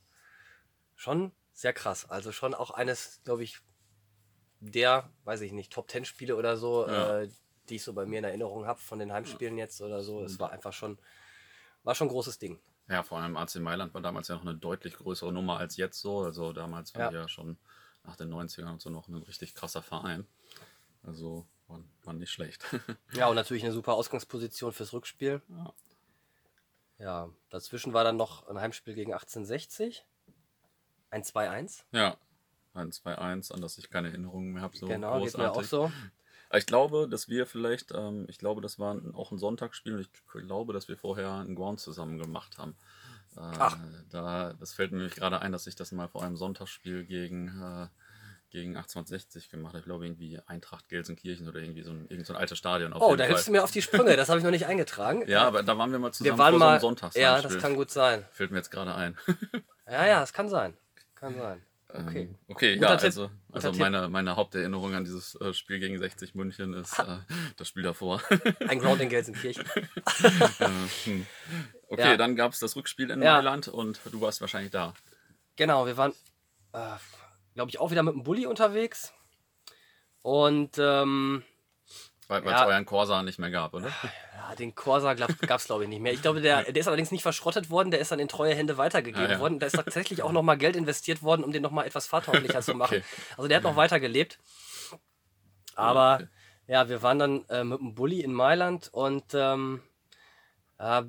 Schon 0.97 1.33
sehr 1.53 1.73
krass. 1.73 2.09
Also 2.11 2.33
schon 2.33 2.55
auch 2.55 2.71
eines, 2.71 3.21
glaube 3.25 3.45
ich, 3.45 3.61
der, 4.71 5.09
weiß 5.25 5.41
ich 5.43 5.53
nicht, 5.53 5.73
Top-10-Spiele 5.73 6.37
oder 6.37 6.57
so, 6.57 6.87
Ja. 6.89 7.21
äh, 7.21 7.29
die 7.69 7.77
ich 7.77 7.83
so 7.85 7.93
bei 7.95 8.05
mir 8.07 8.19
in 8.19 8.25
Erinnerung 8.25 8.67
habe 8.67 8.79
von 8.81 8.99
den 8.99 9.13
Heimspielen 9.13 9.57
jetzt 9.57 9.81
oder 9.81 10.03
so. 10.03 10.23
Es 10.23 10.39
war 10.39 10.51
einfach 10.53 10.73
schon, 10.73 10.99
war 11.83 11.95
schon 11.95 12.09
ein 12.09 12.11
großes 12.11 12.39
Ding. 12.39 12.59
ja, 12.89 13.03
vor 13.03 13.19
allem 13.19 13.37
AC 13.37 13.57
Mailand 13.57 13.95
war 13.95 14.03
damals 14.03 14.29
ja 14.29 14.35
noch 14.35 14.43
eine 14.43 14.55
deutlich 14.55 14.95
größere 14.97 15.33
Nummer 15.33 15.57
als 15.59 15.77
jetzt 15.79 16.01
so. 16.01 16.21
Also 16.21 16.53
damals 16.53 16.95
war 16.95 17.13
Ja. 17.13 17.21
ja 17.23 17.29
schon 17.29 17.57
nach 18.05 18.17
den 18.17 18.29
90ern 18.33 18.71
und 18.73 18.83
so 18.83 18.91
noch 18.91 19.09
ein 19.09 19.15
richtig 19.23 19.55
krasser 19.55 19.81
Verein. 19.83 20.27
Also 21.03 21.47
war, 21.69 21.81
war 22.03 22.13
nicht 22.13 22.31
schlecht. 22.31 22.65
Ja, 23.15 23.29
und 23.29 23.37
natürlich 23.37 23.63
eine 23.65 23.73
super 23.73 23.95
Ausgangsposition 23.95 24.73
fürs 24.73 24.93
Rückspiel. 24.93 25.41
Ja. 25.49 25.73
Ja, 26.99 27.29
dazwischen 27.51 27.93
war 27.95 28.05
dann 28.05 28.17
noch 28.19 28.47
ein 28.49 28.61
Heimspiel 28.61 28.95
gegen 28.95 29.13
1860. 29.15 30.05
Ein 31.11 31.23
2-1. 31.23 31.85
ja, 31.93 32.17
ein 32.75 32.91
2-1, 32.91 33.53
an 33.53 33.61
das 33.61 33.79
ich 33.79 33.91
keine 33.91 34.09
Erinnerungen 34.09 34.53
mehr 34.53 34.63
habe. 34.63 34.77
So 34.77 34.87
genau, 34.87 35.23
geht 35.23 35.37
mir 35.39 35.53
auch 35.53 35.63
so. 35.63 35.91
Ich 36.53 36.67
glaube, 36.67 37.09
dass 37.09 37.29
wir 37.29 37.47
vielleicht, 37.47 37.93
ähm, 37.93 38.27
ich 38.29 38.39
glaube, 38.39 38.61
das 38.61 38.79
war 38.79 39.01
auch 39.15 39.33
ein 39.33 39.39
Sonntagsspiel 39.39 39.95
und 39.95 40.01
ich 40.01 40.11
glaube, 40.47 40.73
dass 40.73 40.89
wir 40.89 40.97
vorher 40.97 41.33
einen 41.33 41.57
Ground 41.57 41.81
zusammen 41.81 42.19
gemacht 42.19 42.59
haben. 42.59 42.77
Äh, 43.37 43.41
Ach. 43.41 43.77
Da, 44.11 44.53
das 44.55 44.73
fällt 44.73 44.93
mir 44.93 44.99
nämlich 44.99 45.17
gerade 45.17 45.41
ein, 45.41 45.51
dass 45.51 45.67
ich 45.67 45.75
das 45.75 45.91
mal 45.91 46.07
vor 46.09 46.23
einem 46.23 46.37
Sonntagsspiel 46.37 47.05
gegen, 47.07 47.49
äh, 47.49 47.89
gegen 48.51 48.77
1860 48.77 49.51
gemacht 49.51 49.71
habe. 49.73 49.79
Ich 49.81 49.85
glaube, 49.85 50.05
irgendwie 50.07 50.39
Eintracht 50.47 50.89
Gelsenkirchen 50.89 51.49
oder 51.49 51.59
irgendwie 51.59 51.83
so 51.83 51.91
ein, 51.91 52.07
irgend 52.09 52.27
so 52.27 52.35
ein 52.35 52.39
altes 52.39 52.57
Stadion. 52.59 52.93
Auf 52.93 53.03
Oh, 53.03 53.17
da 53.17 53.25
Fall. 53.25 53.29
hilfst 53.33 53.49
du 53.49 53.51
mir 53.51 53.65
auf 53.65 53.73
die 53.73 53.83
Sprünge. 53.83 54.15
Das 54.15 54.29
habe 54.29 54.39
ich 54.39 54.45
noch 54.45 54.53
nicht 54.53 54.67
eingetragen. 54.67 55.25
Ja, 55.27 55.49
aber 55.49 55.65
da 55.65 55.77
waren 55.77 55.91
wir 55.91 55.99
mal 55.99 56.13
zusammen 56.13 56.37
wir 56.37 56.39
waren 56.39 56.53
vor 56.53 56.59
mal. 56.61 56.67
so 56.67 56.71
einem 56.73 56.81
Sonntagsspiel. 56.93 57.23
ja, 57.23 57.43
das 57.43 57.59
kann 57.59 57.75
gut 57.75 57.91
sein. 57.91 58.25
Fällt 58.31 58.53
mir 58.53 58.59
jetzt 58.59 58.71
gerade 58.71 58.95
ein. 58.95 59.19
Ja, 59.89 60.07
ja, 60.07 60.21
das 60.21 60.33
kann 60.33 60.49
sein. 60.49 60.77
Kann 61.17 61.35
sein. 61.37 61.61
Okay. 61.97 62.23
Ähm, 62.23 62.35
okay, 62.49 62.75
ja, 62.75 62.97
Tipp. 62.97 63.05
also, 63.05 63.31
also 63.53 63.73
meine, 63.75 64.09
meine 64.09 64.35
Haupterinnerung 64.35 64.95
an 64.95 65.05
dieses 65.05 65.37
äh, 65.37 65.53
Spiel 65.55 65.79
gegen 65.79 65.97
60 65.97 66.35
München 66.35 66.75
ist 66.75 66.99
äh, 66.99 67.19
das 67.57 67.69
Spiel 67.69 67.85
davor. 67.85 68.21
Ein 68.69 68.81
Ground 68.81 69.01
in 69.01 69.09
Gelsenkirchen. 69.09 69.65
Hm. 71.05 71.27
Okay, 71.89 72.03
Ja. 72.03 72.17
dann 72.17 72.35
gab 72.35 72.53
es 72.53 72.59
das 72.59 72.75
Rückspiel 72.77 73.11
in 73.11 73.23
Ja. 73.23 73.35
Mailand 73.35 73.69
und 73.69 74.01
du 74.11 74.21
warst 74.21 74.41
wahrscheinlich 74.41 74.73
da. 74.73 74.95
Genau, 75.57 75.87
wir 75.87 75.97
waren, 75.97 76.13
äh, 76.73 76.97
glaube 77.55 77.71
ich, 77.71 77.79
auch 77.79 77.91
wieder 77.93 78.03
mit 78.03 78.15
dem 78.15 78.25
Bulli 78.25 78.47
unterwegs. 78.47 79.13
Und 80.23 80.77
ähm, 80.79 81.45
Weil 82.29 82.43
es 82.45 82.51
Ja. 82.51 82.67
euren 82.67 82.87
Corsa 82.87 83.23
nicht 83.23 83.39
mehr 83.39 83.51
gab, 83.51 83.75
oder? 83.75 83.89
ja, 83.89 84.55
den 84.55 84.75
Corsa 84.75 85.15
gab 85.15 85.31
es, 85.31 85.65
glaube 85.67 85.83
ich, 85.85 85.89
nicht 85.91 86.01
mehr. 86.01 86.13
Ich 86.13 86.23
glaube, 86.23 86.41
der, 86.41 86.63
der 86.65 86.77
ist 86.81 86.87
allerdings 86.89 87.11
nicht 87.11 87.23
verschrottet 87.23 87.69
worden, 87.71 87.91
der 87.91 88.01
ist 88.01 88.11
dann 88.13 88.19
in 88.19 88.29
treue 88.29 88.55
Hände 88.55 88.79
weitergegeben 88.79 89.27
Ah, 89.27 89.33
ja. 89.33 89.39
worden. 89.41 89.59
Da 89.59 89.67
ist 89.67 89.75
tatsächlich 89.75 90.23
auch 90.23 90.33
nochmal 90.33 90.57
Geld 90.57 90.75
investiert 90.77 91.23
worden, 91.23 91.45
um 91.45 91.53
den 91.53 91.63
nochmal 91.63 91.87
etwas 91.87 92.07
fahrtauglicher 92.07 92.63
zu 92.63 92.75
machen. 92.75 92.95
Okay. 93.05 93.05
Also 93.37 93.49
der 93.49 93.57
hat 93.59 93.65
noch 93.65 93.77
weitergelebt. 93.77 94.39
Aber 95.75 96.15
Okay. 96.17 96.29
ja, 96.67 96.89
wir 96.89 97.03
waren 97.03 97.19
dann 97.19 97.45
äh, 97.49 97.65
mit 97.65 97.79
dem 97.81 97.95
Bulli 97.95 98.21
in 98.21 98.33
Mailand 98.33 98.89
und 98.93 99.25
ähm, 99.35 99.83
äh, 100.79 101.03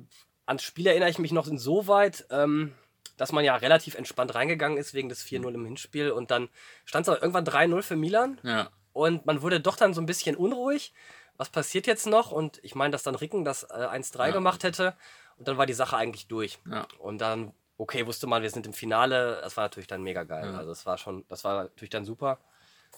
ans 0.46 0.62
Spiel 0.62 0.86
erinnere 0.86 1.10
ich 1.10 1.18
mich 1.18 1.32
noch 1.32 1.46
insoweit, 1.46 2.26
ähm, 2.30 2.74
dass 3.16 3.32
man 3.32 3.44
ja 3.44 3.56
relativ 3.56 3.94
entspannt 3.94 4.34
reingegangen 4.34 4.76
ist 4.78 4.92
wegen 4.92 5.08
des 5.08 5.24
4-0 5.24 5.54
im 5.54 5.64
Hinspiel 5.64 6.10
und 6.10 6.30
dann 6.30 6.48
stand 6.84 7.04
es 7.06 7.08
aber 7.08 7.22
irgendwann 7.22 7.46
3-0 7.46 7.82
für 7.82 7.96
Milan 7.96 8.38
Ja, 8.42 8.70
und 8.96 9.26
man 9.26 9.42
wurde 9.42 9.60
doch 9.60 9.76
dann 9.76 9.94
so 9.94 10.00
ein 10.00 10.06
bisschen 10.06 10.36
unruhig. 10.36 10.92
Was 11.36 11.50
passiert 11.50 11.86
jetzt 11.86 12.06
noch? 12.06 12.32
Und 12.32 12.58
ich 12.64 12.74
meine, 12.74 12.92
dass 12.92 13.02
dann 13.02 13.14
Ricken 13.14 13.44
das 13.44 13.64
äh, 13.64 13.66
1-3 13.74 14.26
Ja. 14.28 14.30
gemacht 14.32 14.64
hätte 14.64 14.96
und 15.36 15.46
dann 15.46 15.58
war 15.58 15.66
die 15.66 15.74
Sache 15.74 15.96
eigentlich 15.96 16.28
durch. 16.28 16.58
ja. 16.70 16.86
Und 16.98 17.18
dann, 17.20 17.52
okay, 17.76 18.06
wusste 18.06 18.26
man, 18.26 18.42
wir 18.42 18.48
sind 18.50 18.66
im 18.66 18.72
Finale. 18.72 19.38
Das 19.42 19.56
war 19.56 19.64
natürlich 19.64 19.86
dann 19.86 20.02
mega 20.02 20.24
geil. 20.24 20.50
Ja. 20.50 20.58
Also 20.58 20.70
es 20.72 20.86
war 20.86 20.96
schon, 20.96 21.24
das 21.28 21.44
war 21.44 21.64
natürlich 21.64 21.90
dann 21.90 22.06
super. 22.06 22.38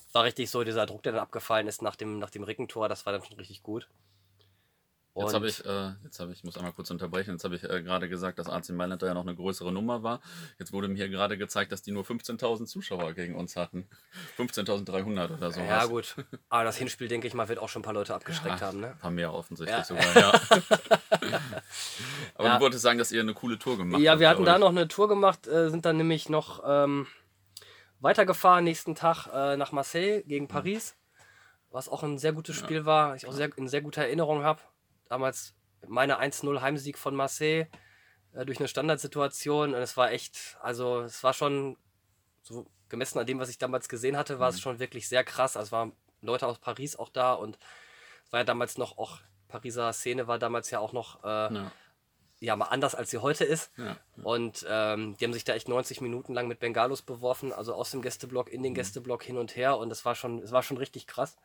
Es 0.06 0.14
war 0.14 0.22
richtig 0.24 0.48
so, 0.50 0.62
dieser 0.62 0.86
Druck, 0.86 1.02
der 1.02 1.12
dann 1.12 1.20
abgefallen 1.22 1.66
ist 1.66 1.82
nach 1.82 1.96
dem, 1.96 2.18
nach 2.20 2.30
dem 2.30 2.44
Rickentor, 2.44 2.88
das 2.88 3.04
war 3.04 3.12
dann 3.12 3.24
schon 3.24 3.36
richtig 3.36 3.62
gut. 3.64 3.88
Jetzt 5.20 5.34
habe 5.34 5.48
ich, 5.48 5.64
äh, 5.64 5.90
jetzt 6.04 6.20
habe 6.20 6.32
ich, 6.32 6.44
muss 6.44 6.56
einmal 6.56 6.72
kurz 6.72 6.90
unterbrechen, 6.90 7.32
jetzt 7.32 7.44
habe 7.44 7.56
ich 7.56 7.64
äh, 7.64 7.82
gerade 7.82 8.08
gesagt, 8.08 8.38
dass 8.38 8.48
AC 8.48 8.70
Mailand 8.70 9.02
da 9.02 9.06
ja 9.06 9.14
noch 9.14 9.22
eine 9.26 9.34
größere 9.34 9.72
Nummer 9.72 10.02
war. 10.02 10.20
Jetzt 10.58 10.72
wurde 10.72 10.88
mir 10.88 10.94
hier 10.96 11.08
gerade 11.08 11.36
gezeigt, 11.36 11.72
dass 11.72 11.82
die 11.82 11.90
nur 11.92 12.04
15.000 12.04 12.66
Zuschauer 12.66 13.12
gegen 13.14 13.34
uns 13.34 13.56
hatten. 13.56 13.88
15.300 14.38 15.34
oder 15.36 15.50
so. 15.50 15.60
Ja, 15.60 15.84
gut. 15.86 16.14
Aber 16.48 16.64
das 16.64 16.76
Hinspiel, 16.76 17.08
denke 17.08 17.26
ich 17.26 17.34
mal, 17.34 17.48
wird 17.48 17.58
auch 17.58 17.68
schon 17.68 17.80
ein 17.80 17.84
paar 17.84 17.94
Leute 17.94 18.14
abgeschreckt 18.14 18.62
haben, 18.62 18.80
ne? 18.80 18.88
Ein 18.92 18.98
paar 18.98 19.10
mehr 19.10 19.32
offensichtlich 19.34 19.76
Ja. 19.76 19.84
sogar, 19.84 20.16
ja. 20.18 20.32
Aber 22.34 22.48
Ja. 22.48 22.54
du 22.56 22.60
wolltest 22.62 22.82
sagen, 22.82 22.98
dass 22.98 23.10
ihr 23.12 23.20
eine 23.20 23.34
coole 23.34 23.58
Tour 23.58 23.76
gemacht 23.76 24.00
Ja, 24.00 24.12
habt. 24.12 24.20
wir 24.20 24.28
hatten 24.28 24.44
da 24.44 24.58
noch 24.58 24.68
eine 24.70 24.88
Tour 24.88 25.08
gemacht, 25.08 25.46
äh, 25.46 25.70
sind 25.70 25.84
dann 25.84 25.96
nämlich 25.96 26.28
noch 26.28 26.62
ähm, 26.64 27.06
weitergefahren, 28.00 28.64
nächsten 28.64 28.94
Tag 28.94 29.26
äh, 29.32 29.56
nach 29.56 29.72
Marseille 29.72 30.22
gegen 30.22 30.44
Mhm. 30.44 30.48
Paris, 30.48 30.96
was 31.70 31.88
auch 31.88 32.02
ein 32.02 32.18
sehr 32.18 32.32
gutes 32.32 32.56
Spiel 32.56 32.84
war, 32.86 33.16
ich 33.16 33.26
auch 33.26 33.32
sehr, 33.32 33.50
in 33.56 33.68
sehr 33.68 33.82
guter 33.82 34.02
Erinnerung 34.02 34.42
habe. 34.44 34.60
Damals 35.08 35.54
meine 35.86 36.20
1-0 36.20 36.60
Heimsieg 36.60 36.98
von 36.98 37.14
Marseille 37.14 37.66
äh, 38.32 38.44
durch 38.44 38.58
eine 38.58 38.68
Standardsituation 38.68 39.74
und 39.74 39.80
es 39.80 39.96
war 39.96 40.10
echt, 40.12 40.58
also 40.60 41.00
es 41.00 41.22
war 41.22 41.32
schon 41.32 41.76
so 42.42 42.66
gemessen 42.88 43.18
an 43.18 43.26
dem, 43.26 43.38
was 43.38 43.48
ich 43.50 43.58
damals 43.58 43.88
gesehen 43.88 44.16
hatte, 44.16 44.38
war 44.38 44.48
es 44.48 44.60
schon 44.60 44.78
wirklich 44.78 45.08
sehr 45.08 45.24
krass. 45.24 45.56
Also 45.56 45.66
es 45.66 45.72
waren 45.72 45.92
Leute 46.22 46.46
aus 46.46 46.58
Paris 46.58 46.96
auch 46.96 47.10
da 47.10 47.32
und 47.34 47.58
es 48.24 48.32
war 48.32 48.40
ja 48.40 48.44
damals 48.44 48.78
noch 48.78 48.98
auch, 48.98 49.18
Pariser 49.48 49.92
Szene 49.94 50.26
war 50.26 50.38
damals 50.38 50.70
ja 50.70 50.78
auch 50.78 50.92
noch 50.92 51.24
äh, 51.24 51.54
Ja, 51.54 51.72
ja 52.40 52.56
mal 52.56 52.66
anders 52.66 52.94
als 52.94 53.10
sie 53.10 53.18
heute 53.18 53.44
ist. 53.44 53.70
ja. 53.78 53.96
Und 54.22 54.66
ähm, 54.68 55.16
die 55.16 55.24
haben 55.24 55.32
sich 55.32 55.44
da 55.44 55.54
echt 55.54 55.68
90 55.68 56.02
Minuten 56.02 56.34
lang 56.34 56.48
mit 56.48 56.60
Bengalos 56.60 57.00
beworfen, 57.02 57.52
also 57.52 57.74
aus 57.74 57.90
dem 57.90 58.02
Gästeblock 58.02 58.50
in 58.50 58.62
den 58.62 58.74
Gästeblock 58.74 59.22
hin 59.22 59.38
und 59.38 59.56
her. 59.56 59.78
Und 59.78 59.88
das 59.88 60.04
war 60.04 60.14
schon, 60.14 60.42
es 60.42 60.52
war 60.52 60.62
schon 60.62 60.76
richtig 60.76 61.06
krass. 61.06 61.38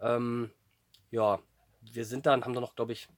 Ähm, 0.00 0.50
ja, 1.10 1.38
wir 1.94 2.04
sind 2.04 2.26
dann, 2.26 2.44
haben 2.44 2.54
dann 2.54 2.62
noch, 2.62 2.74
glaube 2.74 2.92
ich, 2.92 3.08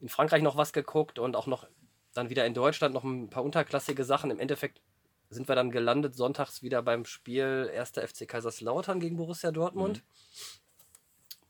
in 0.00 0.08
Frankreich 0.08 0.42
noch 0.42 0.56
was 0.56 0.72
geguckt 0.72 1.18
und 1.18 1.36
auch 1.36 1.46
noch 1.46 1.68
dann 2.14 2.30
wieder 2.30 2.46
in 2.46 2.54
Deutschland 2.54 2.94
noch 2.94 3.04
ein 3.04 3.30
paar 3.30 3.44
unterklassige 3.44 4.04
Sachen. 4.04 4.30
Im 4.30 4.40
Endeffekt 4.40 4.80
sind 5.28 5.48
wir 5.48 5.54
dann 5.54 5.70
gelandet 5.70 6.16
sonntags 6.16 6.62
wieder 6.62 6.82
beim 6.82 7.04
Spiel 7.04 7.70
1. 7.76 7.90
FC 7.90 8.26
Kaiserslautern 8.26 8.98
gegen 8.98 9.16
Borussia 9.16 9.52
Dortmund. 9.52 10.02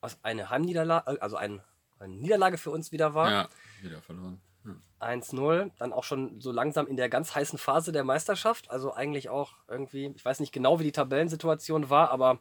Was 0.01 0.19
eine 0.23 0.51
Heimniederlage, 0.51 1.21
also 1.23 1.37
ein, 1.37 1.63
eine 1.99 2.15
Niederlage 2.15 2.59
für 2.59 2.71
uns 2.71 2.93
wieder 2.93 3.15
war. 3.15 3.31
ja, 3.31 3.49
wieder 3.83 4.03
verloren. 4.03 4.41
Ja. 4.65 4.77
1-0, 5.01 5.71
dann 5.79 5.95
auch 5.95 6.05
schon 6.05 6.41
so 6.41 6.53
langsam 6.53 6.87
in 6.87 6.97
der 6.97 7.09
ganz 7.09 7.35
heißen 7.35 7.59
Phase 7.59 7.93
der 7.93 8.05
Meisterschaft. 8.05 8.71
Also 8.71 8.93
eigentlich 8.93 9.31
auch 9.31 9.55
irgendwie, 9.67 10.13
ich 10.15 10.25
weiß 10.25 10.41
nicht 10.41 10.53
genau, 10.53 10.79
wie 10.79 10.85
die 10.85 10.93
Tabellensituation 10.93 11.89
war, 11.89 12.11
aber 12.11 12.39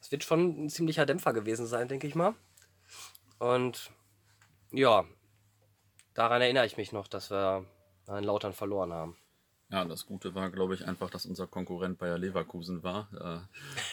es 0.00 0.12
wird 0.12 0.24
schon 0.24 0.66
ein 0.66 0.68
ziemlicher 0.68 1.06
Dämpfer 1.06 1.32
gewesen 1.32 1.66
sein, 1.66 1.88
denke 1.88 2.06
ich 2.06 2.14
mal. 2.14 2.34
Und 3.40 3.90
ja, 4.70 5.04
daran 6.14 6.42
erinnere 6.42 6.66
ich 6.66 6.76
mich 6.76 6.92
noch, 6.92 7.08
dass 7.08 7.30
wir 7.30 7.64
in 8.06 8.24
Lautern 8.24 8.52
verloren 8.52 8.92
haben. 8.92 9.16
Ja, 9.70 9.84
das 9.84 10.04
Gute 10.04 10.34
war, 10.34 10.50
glaube 10.50 10.74
ich, 10.74 10.86
einfach, 10.86 11.10
dass 11.10 11.24
unser 11.24 11.46
Konkurrent 11.46 11.98
Bayer 11.98 12.18
Leverkusen 12.18 12.82
war, 12.82 13.08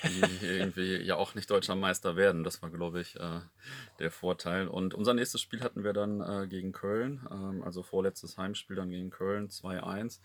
äh, 0.04 0.10
die 0.10 0.46
irgendwie 0.46 0.98
ja 0.98 1.16
auch 1.16 1.34
nicht 1.34 1.50
deutscher 1.50 1.76
Meister 1.76 2.16
werden. 2.18 2.44
Das 2.44 2.62
war, 2.62 2.72
glaube 2.72 3.00
ich, 3.00 3.16
äh, 3.16 3.40
der 4.00 4.12
Vorteil. 4.12 4.68
Und 4.68 4.94
unser 4.94 5.14
nächstes 5.14 5.40
Spiel 5.40 5.62
hatten 5.62 5.84
wir 5.84 5.94
dann 5.94 6.20
äh, 6.20 6.48
gegen 6.48 6.74
Köln, 6.74 7.26
ähm, 7.32 7.64
also 7.64 7.84
vorletztes 7.84 8.38
Heimspiel 8.38 8.76
dann 8.76 8.90
gegen 8.90 9.12
Köln, 9.12 9.48
2-1. 9.48 10.20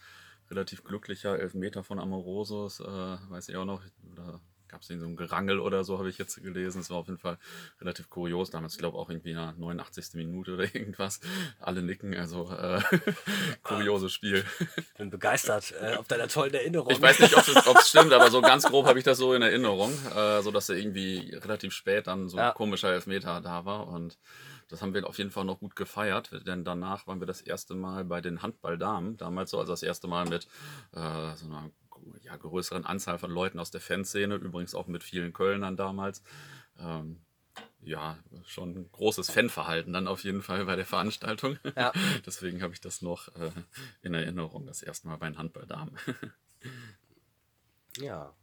Relativ 0.50 0.82
glücklicher 0.82 1.38
Elfmeter 1.38 1.84
von 1.84 2.00
Amorosos, 2.00 2.80
äh, 2.80 2.84
weiß 2.86 3.50
ich 3.50 3.56
auch 3.56 3.66
noch. 3.66 3.82
Oder 4.10 4.40
gab 4.72 4.80
es 4.80 4.88
so 4.88 4.94
ein 4.94 5.16
Gerangel 5.16 5.60
oder 5.60 5.84
so, 5.84 5.98
habe 5.98 6.08
ich 6.08 6.18
jetzt 6.18 6.42
gelesen. 6.42 6.80
Es 6.80 6.90
war 6.90 6.96
auf 6.96 7.06
jeden 7.06 7.18
Fall 7.18 7.38
relativ 7.80 8.08
kurios 8.10 8.50
damals. 8.50 8.72
Ich 8.72 8.78
glaube 8.78 8.96
auch 8.98 9.08
irgendwie 9.10 9.30
in 9.30 9.36
der 9.36 9.52
89. 9.58 10.14
Minute 10.14 10.54
oder 10.54 10.64
irgendwas. 10.74 11.20
Alle 11.60 11.82
nicken, 11.82 12.14
also 12.16 12.50
äh, 12.50 12.80
kurioses 13.62 14.12
Spiel. 14.12 14.44
Bin 14.96 15.10
begeistert 15.10 15.74
äh, 15.80 15.94
auf 15.96 16.08
deiner 16.08 16.26
tollen 16.26 16.54
Erinnerung. 16.54 16.90
Ich 16.90 17.00
weiß 17.00 17.20
nicht, 17.20 17.36
ob 17.36 17.76
es 17.76 17.88
stimmt, 17.88 18.12
aber 18.12 18.30
so 18.30 18.40
ganz 18.40 18.64
grob 18.64 18.86
habe 18.86 18.98
ich 18.98 19.04
das 19.04 19.18
so 19.18 19.34
in 19.34 19.42
Erinnerung, 19.42 19.92
äh, 20.16 20.40
so 20.42 20.50
dass 20.50 20.68
er 20.70 20.76
irgendwie 20.76 21.34
relativ 21.34 21.72
spät 21.74 22.06
dann 22.06 22.28
so 22.28 22.38
Ja. 22.38 22.48
ein 22.48 22.54
komischer 22.54 22.90
Elfmeter 22.92 23.40
da 23.42 23.64
war 23.64 23.86
und 23.88 24.18
das 24.68 24.80
haben 24.80 24.94
wir 24.94 25.06
auf 25.06 25.18
jeden 25.18 25.30
Fall 25.30 25.44
noch 25.44 25.58
gut 25.60 25.76
gefeiert, 25.76 26.30
denn 26.46 26.64
danach 26.64 27.06
waren 27.06 27.20
wir 27.20 27.26
das 27.26 27.42
erste 27.42 27.74
Mal 27.74 28.06
bei 28.06 28.22
den 28.22 28.40
Handballdamen, 28.40 29.18
damals 29.18 29.50
so, 29.50 29.58
also 29.58 29.70
das 29.72 29.82
erste 29.82 30.08
Mal 30.08 30.26
mit 30.26 30.46
äh, 30.92 31.36
so 31.36 31.44
einer 31.46 31.70
ja, 32.22 32.36
größeren 32.36 32.86
Anzahl 32.86 33.18
von 33.18 33.30
Leuten 33.30 33.58
aus 33.58 33.70
der 33.70 33.80
Fanszene, 33.80 34.36
übrigens 34.36 34.74
auch 34.74 34.86
mit 34.86 35.02
vielen 35.02 35.32
Kölnern 35.32 35.76
damals. 35.76 36.22
Ähm, 36.78 37.20
ja, 37.80 38.18
schon 38.46 38.76
ein 38.76 38.92
großes 38.92 39.30
Fanverhalten 39.30 39.92
dann 39.92 40.06
auf 40.06 40.24
jeden 40.24 40.42
Fall 40.42 40.64
bei 40.64 40.76
der 40.76 40.86
Veranstaltung. 40.86 41.58
Ja. 41.76 41.92
Deswegen 42.26 42.62
habe 42.62 42.72
ich 42.72 42.80
das 42.80 43.02
noch 43.02 43.28
äh, 43.34 43.50
in 44.02 44.14
Erinnerung, 44.14 44.66
das 44.66 44.82
erste 44.82 45.08
Mal 45.08 45.16
bei 45.16 45.28
den 45.28 45.38
Handballdamen. 45.38 45.96
ja, 47.98 48.34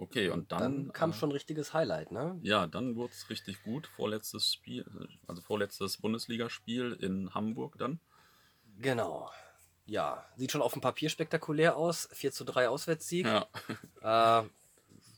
Okay, 0.00 0.30
und 0.30 0.52
dann, 0.52 0.60
dann 0.60 0.92
kam 0.92 1.10
äh, 1.10 1.12
schon 1.12 1.30
ein 1.30 1.32
richtiges 1.32 1.74
Highlight, 1.74 2.12
ne? 2.12 2.38
Ja, 2.42 2.68
dann 2.68 2.94
wurde 2.94 3.12
es 3.12 3.28
richtig 3.30 3.64
gut. 3.64 3.88
Vorletztes 3.88 4.52
Spiel, 4.52 4.86
also 5.26 5.42
vorletztes 5.42 5.98
Bundesligaspiel 5.98 6.92
in 6.92 7.34
Hamburg 7.34 7.76
dann. 7.78 7.98
Genau. 8.78 9.28
Ja, 9.90 10.22
sieht 10.36 10.52
schon 10.52 10.60
auf 10.60 10.74
dem 10.74 10.82
Papier 10.82 11.08
spektakulär 11.08 11.74
aus. 11.76 12.08
4 12.12 12.30
zu 12.30 12.44
3 12.44 12.68
Auswärtssieg. 12.68 13.26
Ja, 13.26 13.46
Äh, 14.42 14.46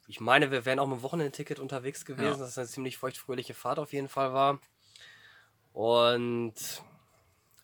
ich 0.06 0.20
meine, 0.20 0.50
wir 0.52 0.64
wären 0.64 0.78
auch 0.78 0.86
mit 0.86 0.98
dem 1.00 1.02
Wochenendticket 1.02 1.58
unterwegs 1.58 2.04
gewesen, 2.04 2.24
Ja. 2.32 2.36
dass 2.38 2.50
es 2.50 2.58
eine 2.58 2.68
ziemlich 2.68 2.96
feuchtfröhliche 2.96 3.52
Fahrt 3.54 3.78
auf 3.80 3.92
jeden 3.92 4.08
Fall 4.08 4.32
war. 4.32 4.60
Und 5.72 6.54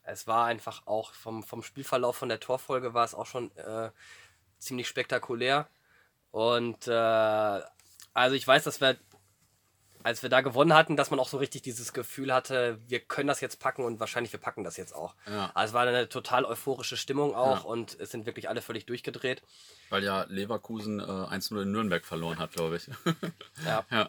es 0.05 0.27
war 0.27 0.47
einfach 0.47 0.87
auch 0.87 1.12
vom, 1.12 1.42
vom 1.42 1.62
Spielverlauf, 1.62 2.16
von 2.16 2.29
der 2.29 2.40
Torfolge 2.40 2.92
war 2.95 3.05
es 3.05 3.14
auch 3.14 3.27
schon 3.27 3.57
äh, 3.57 3.90
ziemlich 4.59 4.88
spektakulär. 4.88 5.69
Und 6.33 6.87
äh, 6.88 7.61
also 8.14 8.35
ich 8.35 8.47
weiß, 8.47 8.64
dass 8.64 8.81
wir, 8.81 8.97
als 10.07 10.23
wir 10.23 10.31
da 10.31 10.40
gewonnen 10.40 10.73
hatten, 10.73 10.97
dass 10.97 11.11
man 11.11 11.19
auch 11.19 11.29
so 11.29 11.37
richtig 11.37 11.62
dieses 11.62 11.92
Gefühl 11.92 12.33
hatte, 12.33 12.79
wir 12.87 13.01
können 13.01 13.27
das 13.27 13.40
jetzt 13.40 13.59
packen 13.59 13.83
und 13.85 13.99
wahrscheinlich 13.99 14.33
wir 14.33 14.38
packen 14.38 14.62
das 14.62 14.77
jetzt 14.77 14.95
auch. 14.95 15.14
Ja. 15.27 15.51
Also 15.55 15.71
es 15.71 15.75
war 15.75 15.83
eine 15.87 16.09
total 16.09 16.45
euphorische 16.45 16.97
Stimmung 16.97 17.35
auch 17.35 17.64
Ja. 17.64 17.71
und 17.71 17.99
es 17.99 18.11
sind 18.12 18.25
wirklich 18.25 18.49
alle 18.49 18.62
völlig 18.62 18.87
durchgedreht. 18.87 19.42
weil 19.90 20.05
ja 20.05 20.25
Leverkusen 20.29 21.01
äh, 21.01 21.03
1-0 21.03 21.62
in 21.62 21.73
Nürnberg 21.73 22.05
verloren 22.05 22.38
hat, 22.38 22.53
glaube 22.53 22.77
ich. 22.77 22.87
Ja. 23.64 23.85
ja, 23.90 24.09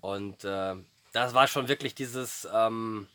Und 0.00 0.44
äh, 0.44 0.76
das 1.12 1.34
war 1.34 1.48
schon 1.48 1.66
wirklich 1.66 1.94
dieses, 1.96 2.46
ähm, 2.54 3.08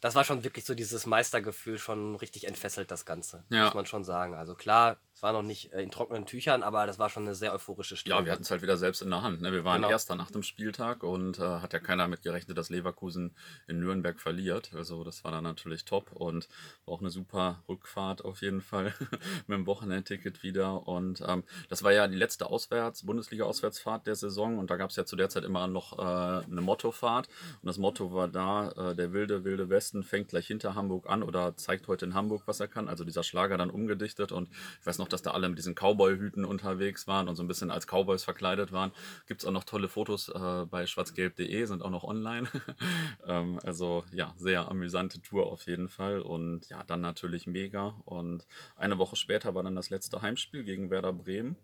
das 0.00 0.14
war 0.14 0.24
schon 0.24 0.44
wirklich 0.44 0.64
so 0.64 0.74
dieses 0.74 1.06
Meistergefühl, 1.06 1.78
schon 1.78 2.14
richtig 2.16 2.46
entfesselt, 2.46 2.90
das 2.90 3.04
Ganze, 3.04 3.44
Ja. 3.50 3.64
muss 3.64 3.74
man 3.74 3.86
schon 3.86 4.04
sagen. 4.04 4.34
Also 4.34 4.54
klar, 4.54 4.96
es 5.14 5.22
war 5.24 5.32
noch 5.32 5.42
nicht 5.42 5.72
äh, 5.72 5.82
in 5.82 5.90
trockenen 5.90 6.24
Tüchern, 6.26 6.62
aber 6.62 6.86
das 6.86 6.98
war 7.00 7.08
schon 7.10 7.24
eine 7.24 7.34
sehr 7.34 7.52
euphorische 7.52 7.96
Stimmung. 7.96 8.20
Ja, 8.20 8.24
wir 8.24 8.32
hatten 8.32 8.42
es 8.42 8.50
halt 8.52 8.62
wieder 8.62 8.76
selbst 8.76 9.02
in 9.02 9.10
der 9.10 9.22
Hand. 9.22 9.40
Ne? 9.40 9.50
Wir 9.52 9.64
waren 9.64 9.78
Genau. 9.82 9.90
Erster 9.90 10.14
nach 10.14 10.30
dem 10.30 10.44
Spieltag 10.44 11.02
und 11.02 11.38
äh, 11.40 11.42
hat 11.42 11.72
ja 11.72 11.80
keiner 11.80 12.06
mit 12.06 12.22
gerechnet, 12.22 12.56
dass 12.56 12.70
Leverkusen 12.70 13.34
in 13.66 13.80
Nürnberg 13.80 14.20
verliert. 14.20 14.70
Also 14.74 15.02
das 15.02 15.24
war 15.24 15.32
dann 15.32 15.42
natürlich 15.44 15.84
top 15.84 16.12
und 16.12 16.48
war 16.84 16.94
auch 16.94 17.00
eine 17.00 17.10
super 17.10 17.64
Rückfahrt 17.68 18.24
auf 18.24 18.40
jeden 18.42 18.60
Fall 18.60 18.94
mit 19.48 19.58
dem 19.58 19.66
Wochenendticket 19.66 20.44
wieder. 20.44 20.86
Und 20.86 21.20
ähm, 21.26 21.42
das 21.68 21.82
war 21.82 21.92
ja 21.92 22.06
die 22.06 22.16
letzte 22.16 22.46
Auswärts, 22.46 23.04
Bundesliga-Auswärtsfahrt 23.04 24.06
der 24.06 24.14
Saison 24.14 24.58
und 24.58 24.70
da 24.70 24.76
gab 24.76 24.90
es 24.90 24.96
ja 24.96 25.04
zu 25.04 25.16
der 25.16 25.28
Zeit 25.28 25.42
immer 25.44 25.66
noch 25.66 25.98
äh, 25.98 26.02
eine 26.02 26.60
Mottofahrt. 26.60 27.28
Und 27.62 27.66
das 27.66 27.78
Motto 27.78 28.12
war 28.12 28.28
da, 28.28 28.70
äh, 28.92 28.94
der 28.94 29.12
wilde, 29.12 29.42
wilde 29.44 29.68
Westen 29.88 30.02
fängt 30.02 30.28
gleich 30.28 30.46
hinter 30.46 30.74
Hamburg 30.74 31.08
an 31.08 31.22
oder 31.22 31.56
zeigt 31.56 31.88
heute 31.88 32.04
in 32.04 32.12
Hamburg, 32.12 32.42
was 32.44 32.60
er 32.60 32.68
kann. 32.68 32.88
Also 32.88 33.04
dieser 33.04 33.22
Schlager 33.22 33.56
dann 33.56 33.70
umgedichtet 33.70 34.32
und 34.32 34.50
ich 34.80 34.86
weiß 34.86 34.98
noch, 34.98 35.08
dass 35.08 35.22
da 35.22 35.30
alle 35.30 35.48
mit 35.48 35.56
diesen 35.56 35.74
Cowboy-Hüten 35.74 36.44
unterwegs 36.44 37.06
waren 37.06 37.26
und 37.26 37.36
so 37.36 37.42
ein 37.42 37.48
bisschen 37.48 37.70
als 37.70 37.86
Cowboys 37.86 38.22
verkleidet 38.22 38.70
waren. 38.70 38.92
Gibt 39.26 39.40
es 39.40 39.46
auch 39.46 39.52
noch 39.52 39.64
tolle 39.64 39.88
Fotos 39.88 40.28
äh, 40.28 40.66
bei 40.66 40.86
schwarzgelb.de, 40.86 41.64
sind 41.64 41.82
auch 41.82 41.90
noch 41.90 42.04
online. 42.04 42.48
ähm, 43.26 43.58
also 43.64 44.04
ja, 44.12 44.34
sehr 44.36 44.68
amüsante 44.68 45.22
Tour 45.22 45.46
auf 45.46 45.66
jeden 45.66 45.88
Fall 45.88 46.20
und 46.20 46.68
ja, 46.68 46.82
dann 46.84 47.00
natürlich 47.00 47.46
mega. 47.46 47.94
Und 48.04 48.46
eine 48.76 48.98
Woche 48.98 49.16
später 49.16 49.54
war 49.54 49.62
dann 49.62 49.74
das 49.74 49.88
letzte 49.88 50.20
Heimspiel 50.20 50.64
gegen 50.64 50.90
Werder 50.90 51.14
Bremen. 51.14 51.56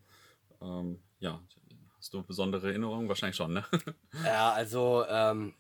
Ähm, 0.63 1.03
ja, 1.19 1.43
hast 1.99 2.15
du 2.15 2.23
besondere 2.23 2.69
Erinnerungen? 2.69 3.09
Wahrscheinlich 3.09 3.37
schon, 3.37 3.53
ne? 3.53 3.65
Ja, 4.25 4.53
also 4.53 5.05
ähm, 5.09 5.53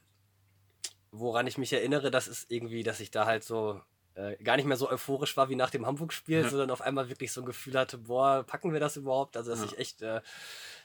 woran 1.16 1.46
ich 1.46 1.59
mich 1.59 1.72
erinnere, 1.72 2.11
das 2.11 2.27
ist 2.29 2.50
irgendwie, 2.50 2.83
dass 2.83 2.98
ich 3.00 3.11
da 3.11 3.24
halt 3.24 3.44
so 3.44 3.81
äh, 4.14 4.37
gar 4.42 4.57
nicht 4.57 4.64
mehr 4.66 4.77
so 4.77 4.90
euphorisch 4.90 5.37
war 5.37 5.48
wie 5.48 5.57
nach 5.57 5.70
dem 5.70 5.87
Hamburg-Spiel, 5.87 6.42
Ja. 6.42 6.48
sondern 6.48 6.70
auf 6.70 6.81
einmal 6.83 7.09
wirklich 7.09 7.33
so 7.33 7.40
ein 7.40 7.46
Gefühl 7.46 7.79
hatte, 7.79 7.98
boah, 7.98 8.42
packen 8.44 8.72
wir 8.72 8.81
das 8.81 8.96
überhaupt? 8.96 9.37
Also 9.37 9.50
dass 9.53 9.61
Ja. 9.61 9.66
ich 9.66 9.79
echt 9.79 10.03
äh, 10.03 10.20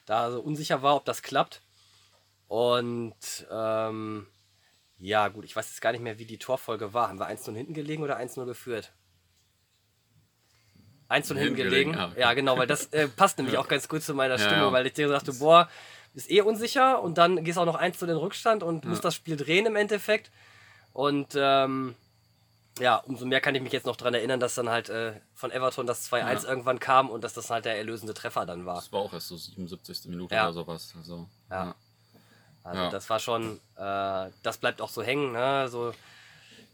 da 0.05 0.31
so 0.31 0.39
unsicher 0.39 0.81
war, 0.81 0.95
ob 0.95 1.05
das 1.05 1.21
klappt. 1.21 1.61
Und 2.47 3.15
ähm, 3.51 4.27
ja, 4.99 5.27
gut, 5.29 5.45
ich 5.45 5.55
weiß 5.55 5.67
jetzt 5.69 5.81
gar 5.81 5.91
nicht 5.91 6.01
mehr, 6.01 6.19
wie 6.19 6.25
die 6.25 6.37
Torfolge 6.39 6.93
war. 6.93 7.09
Haben 7.09 7.19
wir 7.19 7.29
1-0 7.29 7.53
hinten 7.55 7.73
gelegen 7.73 8.03
oder 8.03 8.19
1-0 8.19 8.45
geführt? 8.45 8.91
1-0 11.09 11.13
hinten 11.13 11.37
Hinten 11.37 11.55
gelegen. 11.55 11.91
gelegen, 11.93 12.13
ja. 12.19 12.33
Genau, 12.33 12.57
weil 12.57 12.67
das 12.67 12.87
äh, 12.93 13.07
passt 13.07 13.37
nämlich 13.39 13.57
auch 13.57 13.67
ganz 13.67 13.87
gut 13.87 14.03
zu 14.03 14.13
meiner 14.13 14.37
ja. 14.37 14.71
weil 14.71 14.85
ich 14.85 14.93
dir 14.93 15.07
sagte, 15.09 15.33
boah, 15.33 15.67
ist 16.13 16.29
eh 16.31 16.41
unsicher 16.41 17.01
und 17.01 17.17
dann 17.17 17.43
gehst 17.43 17.57
auch 17.57 17.65
noch 17.65 17.75
1 17.75 17.97
zu 17.97 18.05
den 18.05 18.17
Rückstand 18.17 18.63
und 18.63 18.83
Ja. 18.83 18.89
musst 18.91 19.03
das 19.05 19.15
Spiel 19.15 19.37
drehen 19.37 19.65
im 19.65 19.75
Endeffekt. 19.75 20.31
Und 20.93 21.33
ähm, 21.35 21.95
ja, 22.79 22.95
umso 22.97 23.25
mehr 23.25 23.41
kann 23.41 23.55
ich 23.55 23.61
mich 23.61 23.73
jetzt 23.73 23.85
noch 23.85 23.95
daran 23.97 24.13
erinnern, 24.13 24.39
dass 24.39 24.55
dann 24.55 24.69
halt 24.69 24.89
äh, 24.89 25.13
von 25.35 25.51
Everton 25.51 25.85
das 25.85 26.09
2-1 26.11 26.43
Ja. 26.43 26.49
irgendwann 26.49 26.79
kam 26.79 27.09
und 27.09 27.23
dass 27.23 27.33
das 27.33 27.49
halt 27.49 27.65
der 27.65 27.77
erlösende 27.77 28.13
Treffer 28.13 28.45
dann 28.45 28.65
war. 28.65 28.75
Das 28.75 28.91
war 28.91 29.01
auch 29.01 29.13
erst 29.13 29.27
so 29.27 29.37
77. 29.37 30.05
Minute 30.09 30.33
Ja. 30.35 30.45
oder 30.45 30.53
sowas. 30.53 30.93
Also, 30.97 31.27
Ja. 31.49 31.75
Also 32.63 32.89
das 32.91 33.09
war 33.09 33.19
schon, 33.19 33.59
äh, 33.77 34.29
das 34.43 34.57
bleibt 34.59 34.81
auch 34.81 34.89
so 34.89 35.01
hängen, 35.01 35.31
ne? 35.31 35.67
So, 35.69 35.91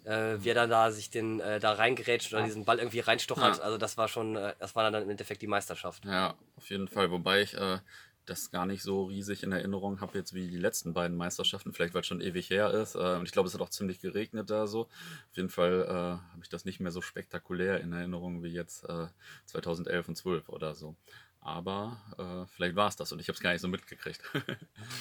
äh, 0.03 0.37
wie 0.43 0.49
er 0.49 0.55
dann 0.55 0.69
da 0.69 0.91
sich 0.91 1.09
den 1.09 1.39
äh, 1.39 1.59
da 1.59 1.73
reingerätscht 1.73 2.33
oder 2.33 2.43
diesen 2.43 2.65
Ball 2.65 2.79
irgendwie 2.79 2.99
reinstochert. 2.99 3.57
Ja. 3.57 3.63
Also 3.63 3.77
das 3.77 3.95
war 3.97 4.07
schon, 4.07 4.35
äh, 4.35 4.53
das 4.59 4.75
war 4.75 4.89
dann 4.89 5.03
im 5.03 5.09
Endeffekt 5.09 5.41
die 5.41 5.47
Meisterschaft. 5.47 6.03
Ja, 6.05 6.33
auf 6.57 6.69
jeden 6.69 6.87
Fall. 6.87 7.11
Wobei 7.11 7.41
ich 7.43 7.53
äh, 7.53 7.79
das 8.25 8.51
gar 8.51 8.65
nicht 8.65 8.81
so 8.83 9.05
riesig 9.05 9.43
in 9.43 9.51
Erinnerung 9.51 10.01
habe, 10.01 10.17
jetzt 10.17 10.33
wie 10.33 10.47
die 10.49 10.57
letzten 10.57 10.93
beiden 10.93 11.15
Meisterschaften, 11.17 11.73
vielleicht 11.73 11.93
weil 11.93 12.01
es 12.01 12.07
schon 12.07 12.21
ewig 12.21 12.49
her 12.49 12.71
ist. 12.71 12.95
Äh, 12.95 13.15
und 13.15 13.25
ich 13.25 13.31
glaube, 13.31 13.47
es 13.47 13.53
hat 13.53 13.61
auch 13.61 13.69
ziemlich 13.69 13.99
geregnet 13.99 14.49
da 14.49 14.67
so. 14.67 14.81
Auf 14.81 15.35
jeden 15.37 15.49
Fall 15.49 15.83
äh, 15.87 15.91
habe 15.91 16.41
ich 16.41 16.49
das 16.49 16.65
nicht 16.65 16.79
mehr 16.79 16.91
so 16.91 17.01
spektakulär 17.01 17.81
in 17.81 17.93
Erinnerung 17.93 18.43
wie 18.43 18.49
jetzt 18.49 18.83
äh, 18.89 19.07
2011 19.45 20.07
und 20.09 20.15
12 20.15 20.49
oder 20.49 20.73
so. 20.75 20.95
Aber 21.39 22.01
äh, 22.17 22.51
vielleicht 22.51 22.75
war 22.75 22.87
es 22.87 22.95
das 22.95 23.11
und 23.11 23.19
ich 23.19 23.27
habe 23.27 23.35
es 23.35 23.41
gar 23.41 23.51
nicht 23.51 23.61
so 23.61 23.67
mitgekriegt. 23.67 24.21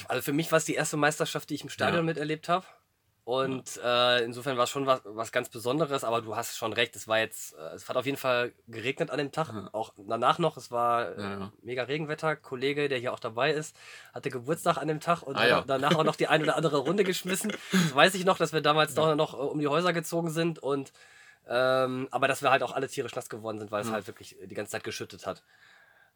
Also 0.08 0.22
für 0.22 0.32
mich 0.32 0.50
war 0.52 0.58
es 0.58 0.64
die 0.66 0.74
erste 0.74 0.96
Meisterschaft, 0.96 1.48
die 1.50 1.54
ich 1.54 1.62
im 1.62 1.68
Stadion 1.70 1.98
Ja. 2.06 2.12
miterlebt 2.12 2.48
habe. 2.48 2.66
Und 3.24 3.80
äh, 3.82 4.22
insofern 4.22 4.58
war 4.58 4.64
es 4.64 4.70
schon 4.70 4.86
was, 4.86 5.00
was 5.04 5.32
ganz 5.32 5.48
Besonderes, 5.48 6.04
aber 6.04 6.20
du 6.20 6.36
hast 6.36 6.58
schon 6.58 6.74
recht, 6.74 6.94
es 6.94 7.08
war 7.08 7.18
jetzt, 7.20 7.54
äh, 7.54 7.74
es 7.74 7.88
hat 7.88 7.96
auf 7.96 8.04
jeden 8.04 8.18
Fall 8.18 8.52
geregnet 8.68 9.10
an 9.10 9.16
dem 9.16 9.32
Tag, 9.32 9.48
Ja. 9.48 9.70
auch 9.72 9.94
danach 9.96 10.38
noch, 10.38 10.58
es 10.58 10.70
war 10.70 11.16
äh, 11.16 11.22
Ja, 11.22 11.30
ja. 11.38 11.52
mega 11.62 11.82
Regenwetter. 11.84 12.36
Kollege, 12.36 12.88
der 12.90 12.98
hier 12.98 13.14
auch 13.14 13.18
dabei 13.20 13.52
ist, 13.52 13.74
hatte 14.12 14.28
Geburtstag 14.28 14.76
an 14.76 14.88
dem 14.88 15.00
Tag 15.00 15.22
und 15.22 15.36
Ah, 15.36 15.46
ja. 15.46 15.64
danach 15.66 15.94
auch 15.96 16.04
noch 16.04 16.16
die 16.16 16.26
ein 16.28 16.42
oder 16.42 16.56
andere 16.56 16.76
Runde 16.76 17.02
geschmissen. 17.02 17.50
Das 17.72 17.94
weiß 17.94 18.14
ich 18.14 18.26
noch, 18.26 18.36
dass 18.36 18.52
wir 18.52 18.60
damals 18.60 18.94
doch 18.94 19.14
noch 19.14 19.32
äh, 19.32 19.38
um 19.38 19.58
die 19.58 19.68
Häuser 19.68 19.94
gezogen 19.94 20.28
sind 20.28 20.58
und 20.58 20.92
ähm, 21.48 22.08
aber 22.10 22.28
dass 22.28 22.42
wir 22.42 22.50
halt 22.50 22.62
auch 22.62 22.72
alle 22.72 22.88
tierisch 22.88 23.14
nass 23.14 23.28
geworden 23.28 23.58
sind, 23.58 23.70
weil 23.70 23.82
es 23.82 23.88
Ja. 23.88 23.94
halt 23.94 24.06
wirklich 24.06 24.36
die 24.42 24.54
ganze 24.54 24.72
Zeit 24.72 24.84
geschüttet 24.84 25.26
hat. 25.26 25.42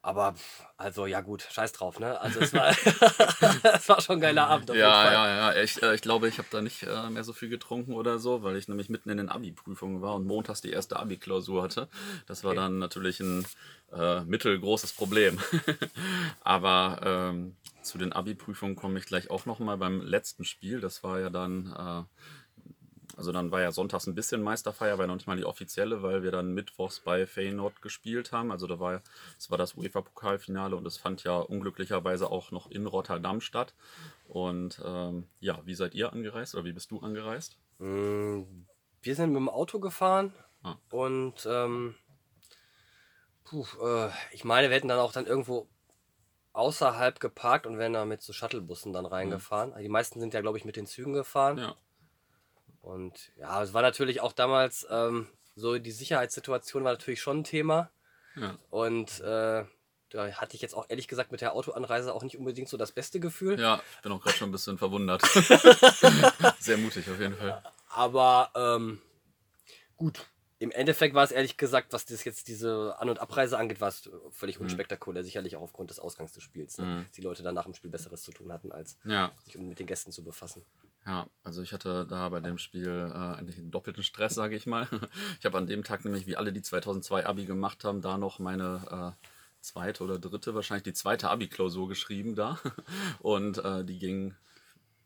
Aber 0.03 0.35
also 0.77 1.07
ja 1.07 1.21
gut, 1.21 1.43
scheiß 1.51 1.73
drauf, 1.73 1.99
ne? 1.99 2.21
Also 2.21 2.41
es 2.41 2.55
war, 2.55 2.71
es 3.75 3.89
war 3.89 4.01
schon 4.01 4.17
ein 4.19 4.21
geiler 4.21 4.47
Abend 4.49 4.71
auf 4.71 4.83
jeden 4.83 4.95
Ja, 4.95 4.95
Fall. 4.95 5.23
ja, 5.27 5.53
ja. 5.55 5.63
Ich, 5.63 5.83
äh, 5.83 5.95
ich 5.95 6.03
glaube, 6.03 6.29
ich 6.29 6.39
habe 6.39 6.49
da 6.51 6.61
nicht 6.61 6.83
äh, 6.85 7.11
mehr 7.11 7.25
so 7.25 7.33
viel 7.33 7.49
getrunken 7.49 7.95
oder 7.95 8.19
so, 8.19 8.43
weil 8.43 8.57
ich 8.57 8.69
nämlich 8.69 8.89
mitten 8.91 9.11
in 9.11 9.17
den 9.19 9.29
Abi-Prüfungen 9.29 10.01
war 10.03 10.15
und 10.15 10.27
montags 10.27 10.61
die 10.61 10.71
erste 10.71 10.99
Abi-Klausur 10.99 11.63
hatte. 11.63 11.89
Das 12.27 12.45
war 12.45 12.51
Okay. 12.51 12.55
dann 12.55 12.79
natürlich 12.79 13.21
ein 13.21 13.47
äh, 13.93 14.21
mittelgroßes 14.25 14.93
Problem. 14.93 15.39
Aber 16.41 17.01
ähm, 17.05 17.57
zu 17.83 17.99
den 17.99 18.13
Abi-Prüfungen 18.13 18.77
komme 18.77 18.99
ich 18.99 19.07
gleich 19.07 19.31
auch 19.31 19.47
noch 19.47 19.59
mal 19.59 19.77
beim 19.79 20.01
letzten 20.03 20.45
Spiel. 20.45 20.81
Das 20.81 21.03
war 21.03 21.19
ja 21.21 21.31
dann, 21.31 21.73
äh, 21.77 22.05
also 23.19 23.33
dann 23.33 23.51
war 23.51 23.61
ja 23.61 23.71
sonntags 23.73 24.07
ein 24.07 24.15
bisschen 24.15 24.43
Meisterfeier, 24.43 24.97
war 24.97 25.07
noch 25.07 25.17
nicht 25.17 25.27
mal 25.27 25.37
die 25.37 25.45
offizielle, 25.45 26.03
weil 26.03 26.23
wir 26.23 26.31
dann 26.31 26.55
mittwochs 26.55 27.01
bei 27.01 27.27
Feyenoord 27.27 27.83
gespielt 27.83 28.33
haben. 28.33 28.51
Also 28.51 28.67
da 28.67 28.81
war, 28.81 29.03
es 29.37 29.51
war 29.51 29.59
das 29.59 29.75
UEFA-Pokalfinale 29.77 30.75
und 30.77 30.87
es 30.87 30.97
fand 30.97 31.25
ja 31.25 31.37
unglücklicherweise 31.37 32.31
auch 32.31 32.51
noch 32.53 32.71
in 32.71 32.87
Rotterdam 32.87 33.41
statt. 33.43 33.75
Und 34.29 34.81
ähm, 34.85 35.27
ja, 35.41 35.61
wie 35.67 35.75
seid 35.75 35.95
ihr 35.95 36.13
angereist 36.13 36.55
oder 36.55 36.65
wie 36.65 36.73
bist 36.73 36.91
du 36.91 37.01
angereist? 37.01 37.59
Mm, 37.79 38.43
Wir 39.03 39.15
sind 39.15 39.31
mit 39.33 39.37
dem 39.41 39.49
Auto 39.51 39.79
gefahren 39.81 40.33
Ah. 40.63 40.77
und 40.91 41.47
ähm, 41.49 41.95
puh, 43.45 43.65
äh, 43.83 44.11
ich 44.33 44.45
meine, 44.45 44.69
wir 44.71 44.77
hätten 44.77 44.89
dann 44.89 44.99
auch 44.99 45.13
dann 45.13 45.27
irgendwo 45.27 45.69
außerhalb 46.53 47.21
geparkt 47.21 47.67
und 47.67 47.79
wären 47.79 47.93
da 47.93 48.05
mit 48.05 48.23
so 48.23 48.33
Shuttlebussen 48.33 48.93
dann 48.93 49.07
reingefahren. 49.07 49.71
Also 49.73 49.83
Die 49.83 49.89
meisten 49.89 50.19
sind 50.21 50.35
ja, 50.35 50.41
glaube 50.41 50.59
ich, 50.59 50.65
mit 50.65 50.77
den 50.77 50.87
Zügen 50.87 51.13
gefahren. 51.13 51.59
Ja, 51.59 51.77
Und 52.81 53.33
ja, 53.37 53.63
es 53.63 53.73
war 53.75 53.83
natürlich 53.83 54.21
auch 54.21 54.33
damals 54.33 54.87
ähm, 54.91 55.29
so, 55.57 55.79
die 55.79 55.91
Sicherheitssituation 55.91 56.85
war 56.85 56.93
natürlich 56.93 57.21
schon 57.21 57.41
ein 57.41 57.45
Thema. 57.45 57.91
ja. 58.37 58.57
Und 58.71 59.21
äh, 59.21 59.65
da 60.11 60.33
hatte 60.33 60.57
ich 60.57 60.63
jetzt 60.63 60.75
auch 60.75 60.87
ehrlich 60.89 61.07
gesagt 61.07 61.33
mit 61.33 61.43
der 61.43 61.53
Autoanreise 61.53 62.15
auch 62.15 62.23
nicht 62.23 62.39
unbedingt 62.39 62.69
so 62.69 62.77
das 62.79 62.93
beste 62.93 63.21
Gefühl. 63.21 63.61
Ja, 63.61 63.83
ich 63.97 64.03
bin 64.03 64.13
auch 64.13 64.23
gerade 64.23 64.37
schon 64.37 64.49
ein 64.49 64.53
bisschen 64.53 64.79
verwundert. 64.79 65.23
Sehr 66.61 66.79
mutig 66.79 67.11
auf 67.11 67.21
jeden 67.21 67.37
Fall. 67.37 67.63
Aber 67.91 68.51
ähm, 68.55 69.03
gut, 69.97 70.27
im 70.61 70.71
Endeffekt 70.71 71.15
war 71.15 71.25
es 71.25 71.31
ehrlich 71.31 71.57
gesagt, 71.57 71.93
was 71.93 72.07
das 72.07 72.25
jetzt 72.25 72.49
diese 72.49 72.97
An- 72.99 73.11
und 73.11 73.19
Abreise 73.21 73.59
angeht, 73.59 73.81
war 73.81 73.89
es 73.89 74.11
völlig 74.31 74.59
unspektakulär, 74.59 75.23
sicherlich 75.25 75.57
auch 75.57 75.63
aufgrund 75.63 75.91
des 75.91 76.01
Ausgangs 76.01 76.33
des 76.33 76.43
Spiels. 76.43 76.79
Ne? 76.79 76.87
Mhm. 76.87 77.03
Dass 77.03 77.13
die 77.13 77.23
Leute 77.23 77.43
dann 77.43 77.55
nach 77.55 77.65
dem 77.65 77.75
Spiel 77.75 77.91
Besseres 77.91 78.23
zu 78.23 78.33
tun 78.33 78.51
hatten, 78.53 78.73
als 78.73 78.99
Ja, 79.05 79.31
sich 79.45 79.57
mit 79.57 79.79
den 79.79 79.87
Gästen 79.87 80.11
zu 80.11 80.25
befassen. 80.25 80.65
Ja, 81.09 81.27
also 81.43 81.63
ich 81.63 81.73
hatte 81.73 82.07
da 82.07 82.29
bei 82.29 82.41
dem 82.41 82.59
Spiel 82.59 82.87
äh, 82.87 83.39
eigentlich 83.39 83.57
einen 83.57 83.71
doppelten 83.71 84.03
Stress, 84.03 84.35
sage 84.35 84.55
ich 84.57 84.67
mal. 84.67 84.87
Ich 85.41 85.47
habe 85.47 85.57
an 85.57 85.67
dem 85.67 85.83
Tag 85.83 86.05
nämlich, 86.05 86.27
wie 86.27 86.37
alle, 86.37 86.53
die 86.53 86.61
2002 86.61 87.25
Abi 87.25 87.47
gemacht 87.47 87.83
haben, 87.85 88.03
da 88.03 88.19
noch 88.19 88.39
meine 88.39 89.15
äh, 89.19 89.27
zweite 89.63 90.05
oder 90.05 90.19
dritte, 90.19 90.55
wahrscheinlich 90.55 90.83
die 90.85 90.93
zweite 90.93 91.31
Abi-Klausur 91.31 91.89
geschrieben 91.89 92.35
da. 92.35 92.59
Und 93.21 93.57
äh, 93.65 93.87
die 93.87 93.99
ging, 93.99 94.35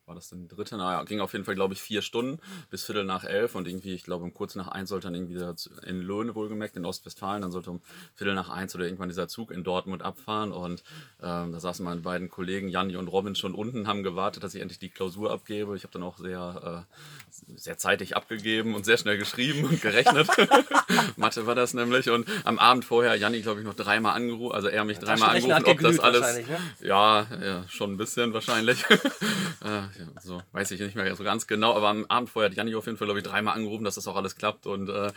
war 0.06 0.16
das 0.16 0.28
denn 0.28 0.40
die 0.40 0.48
dritte? 0.48 0.76
Naja, 0.76 1.04
ging 1.04 1.20
auf 1.20 1.32
jeden 1.32 1.44
Fall, 1.44 1.54
glaube 1.54 1.74
ich, 1.74 1.80
vier 1.80 2.02
Stunden 2.02 2.40
bis 2.70 2.84
Viertel 2.84 3.04
nach 3.04 3.24
elf 3.24 3.54
und 3.54 3.68
irgendwie, 3.68 3.94
ich 3.94 4.02
glaube, 4.02 4.24
um 4.24 4.34
kurz 4.34 4.56
nach 4.56 4.68
eins 4.68 4.88
sollte 4.88 5.06
dann 5.06 5.14
irgendwie 5.14 5.40
in 5.86 6.00
Löhne 6.00 6.34
wohlgemerkt, 6.34 6.76
in 6.76 6.84
Ostwestfalen, 6.84 7.42
dann 7.42 7.52
sollte 7.52 7.70
um 7.70 7.80
Viertel 8.14 8.34
nach 8.34 8.48
eins 8.48 8.74
oder 8.74 8.84
irgendwann 8.84 9.08
dieser 9.08 9.28
Zug 9.28 9.52
in 9.52 9.62
Dortmund 9.62 10.02
abfahren 10.02 10.52
und 10.52 10.82
ähm, 11.22 11.52
da 11.52 11.60
saßen 11.60 11.84
meine 11.84 12.00
beiden 12.00 12.28
Kollegen, 12.28 12.68
Janni 12.68 12.96
und 12.96 13.08
Robin, 13.08 13.36
schon 13.36 13.54
unten, 13.54 13.86
haben 13.86 14.02
gewartet, 14.02 14.42
dass 14.42 14.54
ich 14.54 14.60
endlich 14.60 14.80
die 14.80 14.88
Klausur 14.88 15.30
abgebe. 15.30 15.76
Ich 15.76 15.84
habe 15.84 15.92
dann 15.92 16.02
auch 16.02 16.18
sehr, 16.18 16.86
äh, 16.88 17.56
sehr 17.56 17.78
zeitig 17.78 18.16
abgegeben 18.16 18.74
und 18.74 18.84
sehr 18.84 18.98
schnell 18.98 19.18
geschrieben 19.18 19.64
und 19.64 19.80
gerechnet. 19.80 20.28
Mathe 21.16 21.46
war 21.46 21.54
das 21.54 21.74
nämlich 21.74 22.10
und 22.10 22.28
am 22.44 22.58
Abend 22.58 22.84
vorher 22.84 23.14
Janni, 23.14 23.42
glaube 23.42 23.60
ich, 23.60 23.66
noch 23.66 23.74
dreimal 23.74 24.14
angerufen, 24.14 24.54
also 24.54 24.68
er 24.68 24.84
mich 24.84 24.98
dreimal 24.98 25.36
angerufen, 25.36 25.64
ob 25.64 25.80
das 25.80 26.00
alles, 26.00 26.48
ne? 26.48 26.58
ja, 26.80 27.26
ja, 27.40 27.68
schon 27.68 27.92
ein 27.92 27.96
bisschen 27.96 28.32
wahrscheinlich. 28.34 28.84
äh, 28.90 29.91
so 30.20 30.42
weiß 30.52 30.70
ich 30.72 30.80
nicht 30.80 30.94
mehr 30.94 31.14
so 31.14 31.24
ganz 31.24 31.46
genau, 31.46 31.74
aber 31.74 31.88
am 31.88 32.06
Abend 32.06 32.30
vorher 32.30 32.50
hat 32.50 32.56
Janni 32.56 32.74
auf 32.74 32.86
jeden 32.86 32.98
Fall, 32.98 33.06
glaube 33.06 33.20
ich, 33.20 33.26
dreimal 33.26 33.54
angerufen, 33.54 33.84
dass 33.84 33.96
das 33.96 34.06
auch 34.08 34.16
alles 34.16 34.36
klappt 34.36 34.66
und 34.66 34.88
äh, 34.88 35.12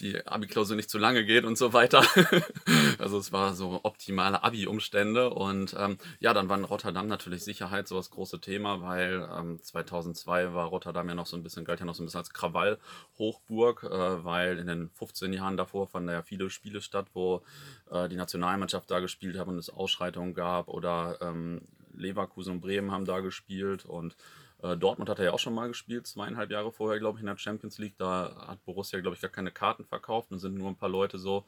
die 0.00 0.26
Abi-Klausur 0.26 0.76
nicht 0.76 0.90
zu 0.90 0.98
lange 0.98 1.24
geht 1.24 1.44
und 1.44 1.58
so 1.58 1.72
weiter. 1.72 2.04
also 2.98 3.18
es 3.18 3.32
war 3.32 3.54
so 3.54 3.80
optimale 3.82 4.42
Abi-Umstände 4.42 5.30
und 5.30 5.74
ähm, 5.78 5.98
ja, 6.20 6.34
dann 6.34 6.48
war 6.48 6.58
in 6.58 6.64
Rotterdam 6.64 7.06
natürlich 7.06 7.44
Sicherheit 7.44 7.88
so 7.88 7.96
das 7.96 8.10
große 8.10 8.40
Thema, 8.40 8.82
weil 8.82 9.28
ähm, 9.36 9.62
2002 9.62 10.54
war 10.54 10.66
Rotterdam 10.66 11.08
ja 11.08 11.14
noch 11.14 11.26
so 11.26 11.36
ein 11.36 11.42
bisschen, 11.42 11.64
galt 11.64 11.80
ja 11.80 11.86
noch 11.86 11.94
so 11.94 12.02
ein 12.02 12.06
bisschen 12.06 12.20
als 12.20 12.32
Krawall-Hochburg, 12.32 13.84
äh, 13.84 14.24
weil 14.24 14.58
in 14.58 14.66
den 14.66 14.90
15 14.90 15.32
Jahren 15.32 15.56
davor 15.56 15.86
fanden 15.86 16.10
ja 16.10 16.22
viele 16.22 16.50
Spiele 16.50 16.80
statt, 16.80 17.06
wo 17.14 17.42
äh, 17.90 18.08
die 18.08 18.16
Nationalmannschaft 18.16 18.90
da 18.90 19.00
gespielt 19.00 19.38
hat 19.38 19.48
und 19.48 19.58
es 19.58 19.70
Ausschreitungen 19.70 20.34
gab 20.34 20.68
oder 20.68 21.18
ähm, 21.20 21.62
Leverkusen 21.98 22.54
und 22.54 22.60
Bremen 22.60 22.90
haben 22.90 23.04
da 23.04 23.20
gespielt 23.20 23.84
und 23.84 24.16
äh, 24.62 24.76
Dortmund 24.76 25.08
hat 25.08 25.18
er 25.18 25.26
ja 25.26 25.32
auch 25.32 25.38
schon 25.38 25.54
mal 25.54 25.68
gespielt, 25.68 26.06
zweieinhalb 26.06 26.50
Jahre 26.50 26.72
vorher, 26.72 26.98
glaube 26.98 27.18
ich, 27.18 27.20
in 27.20 27.26
der 27.26 27.38
Champions 27.38 27.78
League. 27.78 27.96
Da 27.98 28.46
hat 28.48 28.64
Borussia, 28.64 29.00
glaube 29.00 29.14
ich, 29.14 29.22
gar 29.22 29.30
keine 29.30 29.52
Karten 29.52 29.84
verkauft 29.84 30.30
und 30.32 30.38
sind 30.38 30.54
nur 30.54 30.68
ein 30.68 30.76
paar 30.76 30.88
Leute 30.88 31.18
so 31.18 31.46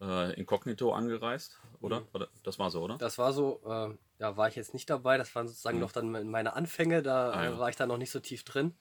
äh, 0.00 0.32
inkognito 0.34 0.92
angereist, 0.92 1.58
oder? 1.80 2.00
Mhm. 2.00 2.26
Das 2.42 2.58
war 2.58 2.70
so, 2.70 2.82
oder? 2.82 2.98
Das 2.98 3.18
war 3.18 3.32
so, 3.32 3.60
äh, 3.64 3.96
ja, 4.20 4.36
war 4.36 4.48
ich 4.48 4.56
jetzt 4.56 4.74
nicht 4.74 4.88
dabei. 4.88 5.18
Das 5.18 5.34
waren 5.34 5.48
sozusagen 5.48 5.78
mhm. 5.78 5.82
noch 5.82 5.92
dann 5.92 6.30
meine 6.30 6.54
Anfänge, 6.54 7.02
da 7.02 7.30
ah, 7.30 7.44
ja. 7.44 7.58
war 7.58 7.68
ich 7.68 7.76
da 7.76 7.86
noch 7.86 7.98
nicht 7.98 8.10
so 8.10 8.20
tief 8.20 8.44
drin. 8.44 8.74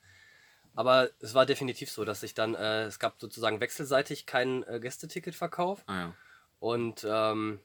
Aber 0.74 1.10
es 1.20 1.34
war 1.34 1.46
definitiv 1.46 1.92
so, 1.92 2.06
dass 2.06 2.24
ich 2.24 2.34
dann, 2.34 2.56
äh, 2.56 2.84
es 2.84 2.98
gab 2.98 3.20
sozusagen 3.20 3.60
wechselseitig 3.60 4.26
keinen 4.26 4.64
äh, 4.64 4.80
Gästeticketverkauf. 4.80 5.84
Ah, 5.88 6.00
ja. 6.00 6.16
Und 6.60 7.06
ähm, 7.10 7.60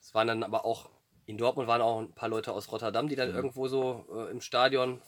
es 0.00 0.12
waren 0.14 0.26
dann 0.26 0.42
aber 0.42 0.64
auch 0.64 0.90
in 1.26 1.38
Dortmund 1.38 1.68
waren 1.68 1.82
auch 1.82 2.00
ein 2.00 2.12
paar 2.12 2.28
Leute 2.28 2.52
aus 2.52 2.70
Rotterdam, 2.72 3.08
die 3.08 3.16
dann 3.16 3.30
ja. 3.30 3.36
irgendwo 3.36 3.68
so 3.68 4.06
äh, 4.12 4.30
im 4.30 4.40
Stadion 4.40 5.00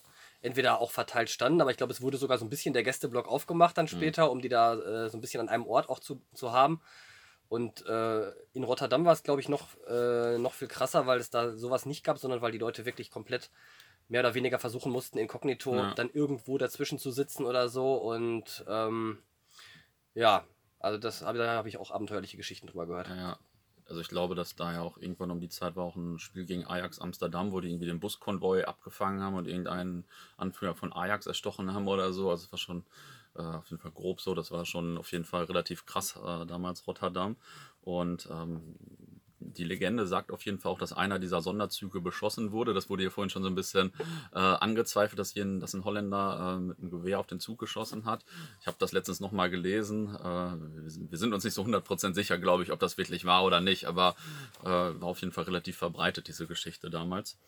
entweder 0.43 0.81
auch 0.81 0.91
verteilt 0.91 1.31
standen, 1.31 1.61
aber 1.63 1.71
ich 1.71 1.79
glaube, 1.79 1.93
es 1.93 2.03
wurde 2.03 2.19
sogar 2.19 2.37
so 2.37 2.45
ein 2.45 2.51
bisschen 2.51 2.75
der 2.75 2.83
Gästeblock 2.83 3.29
aufgemacht 3.29 3.79
dann 3.79 3.89
später, 3.89 4.27
mhm. 4.27 4.31
um 4.31 4.43
die 4.43 4.51
da 4.51 4.75
äh, 4.75 5.09
so 5.09 5.17
ein 5.17 5.23
bisschen 5.23 5.41
an 5.41 5.49
einem 5.49 5.67
Ort 5.67 5.89
auch 5.89 6.01
zu, 6.01 6.21
zu 6.35 6.53
haben. 6.53 6.83
Und 7.49 7.87
äh, 7.87 8.31
in 8.53 8.65
Rotterdam 8.65 9.05
war 9.05 9.13
es, 9.13 9.23
glaube 9.23 9.41
ich, 9.41 9.49
noch, 9.49 9.69
äh, 9.89 10.39
noch 10.39 10.53
viel 10.53 10.69
krasser, 10.69 11.07
weil 11.07 11.19
es 11.19 11.31
da 11.31 11.57
sowas 11.57 11.87
nicht 11.87 12.05
gab, 12.05 12.19
sondern 12.19 12.43
weil 12.43 12.53
die 12.53 12.59
Leute 12.59 12.85
wirklich 12.85 13.11
komplett 13.11 13.51
mehr 14.09 14.21
oder 14.21 14.35
weniger 14.35 14.59
versuchen 14.59 14.93
mussten, 14.93 15.19
inkognito 15.19 15.75
ja. 15.75 15.95
dann 15.95 16.11
irgendwo 16.11 16.59
dazwischen 16.59 16.99
zu 16.99 17.11
sitzen 17.11 17.47
oder 17.47 17.69
so. 17.69 17.95
Und 17.95 18.65
ähm, 18.69 19.23
ja, 20.15 20.45
also 20.79 20.99
das, 20.99 21.21
da 21.21 21.27
habe 21.27 21.69
ich 21.69 21.79
auch 21.79 21.91
abenteuerliche 21.91 22.37
Geschichten 22.37 22.67
drüber 22.67 22.87
gehört. 22.87 23.09
Ja, 23.09 23.39
also 23.87 24.01
ich 24.01 24.09
glaube, 24.09 24.35
dass 24.35 24.57
da 24.57 24.73
ja 24.73 24.81
auch 24.81 24.97
irgendwann 24.97 25.31
um 25.31 25.41
die 25.41 25.49
Zeit 25.49 25.77
war 25.77 25.85
auch 25.85 25.97
ein 25.97 26.19
Spiel 26.19 26.47
gegen 26.47 26.67
Ajax 26.67 26.99
Amsterdam, 26.99 27.53
wo 27.53 27.61
die 27.61 27.69
irgendwie 27.69 27.87
den 27.87 28.01
Buskonvoi 28.01 28.65
abgefangen 28.65 29.23
haben 29.23 29.35
und 29.35 29.47
irgendeinen 29.47 30.05
Anführer 30.37 30.75
von 30.75 30.93
Ajax 30.93 31.27
erstochen 31.27 31.73
haben 31.75 31.87
oder 31.87 32.13
so. 32.13 32.31
Also 32.31 32.47
es 32.47 32.53
war 32.53 32.59
schon 32.59 32.85
äh, 33.37 33.43
auf 33.43 33.69
jeden 33.71 33.83
Fall 33.83 33.91
grob 33.91 34.21
so. 34.21 34.35
Das 34.35 34.51
war 34.51 34.65
schon 34.65 34.97
auf 34.97 35.13
jeden 35.13 35.25
Fall 35.25 35.45
relativ 35.45 35.85
krass 35.85 36.17
äh, 36.17 36.47
damals 36.47 36.87
Rotterdam. 36.87 37.37
Und 37.83 38.29
ähm, 38.31 38.77
die 39.45 39.65
Legende 39.65 40.07
sagt 40.07 40.33
auf 40.33 40.45
jeden 40.45 40.59
Fall 40.59 40.73
auch, 40.73 40.79
dass 40.79 40.93
einer 40.93 41.19
dieser 41.19 41.41
Sonderzüge 41.41 42.01
beschossen 42.01 42.53
wurde. 42.53 42.75
Das 42.75 42.89
wurde 42.89 43.03
hier 43.03 43.11
vorhin 43.11 43.31
schon 43.31 43.43
so 43.43 43.49
ein 43.49 43.55
bisschen 43.55 43.93
äh, 44.33 44.39
angezweifelt, 44.39 45.19
dass, 45.19 45.33
hier 45.33 45.45
ein, 45.45 45.61
dass 45.61 45.75
ein 45.75 45.85
Holländer 45.85 46.57
äh, 46.57 46.61
mit 46.61 46.79
einem 46.79 46.91
Gewehr 46.91 47.21
auf 47.21 47.27
den 47.27 47.41
Zug 47.41 47.59
geschossen 47.59 48.05
hat. 48.05 48.25
Ich 48.61 48.67
habe 48.67 48.77
das 48.79 48.93
letztens 48.93 49.21
nochmal 49.21 49.51
gelesen. 49.51 50.15
Äh, 50.15 50.21
wir, 51.11 51.19
sind, 51.19 51.33
uns 51.33 51.45
nicht 51.45 51.55
so 51.55 51.63
100% 51.63 52.15
sicher, 52.15 52.39
glaube 52.39 52.63
ich, 52.63 52.73
ob 52.73 52.81
das 52.81 52.99
wirklich 52.99 53.25
war 53.25 53.45
oder 53.45 53.61
nicht, 53.61 53.87
aber 53.87 54.17
äh, 54.63 54.67
war 54.67 55.05
auf 55.05 55.21
jeden 55.21 55.33
Fall 55.33 55.45
relativ 55.45 55.77
verbreitet, 55.77 56.29
diese 56.29 56.47
Geschichte 56.47 56.91
damals. 56.91 57.39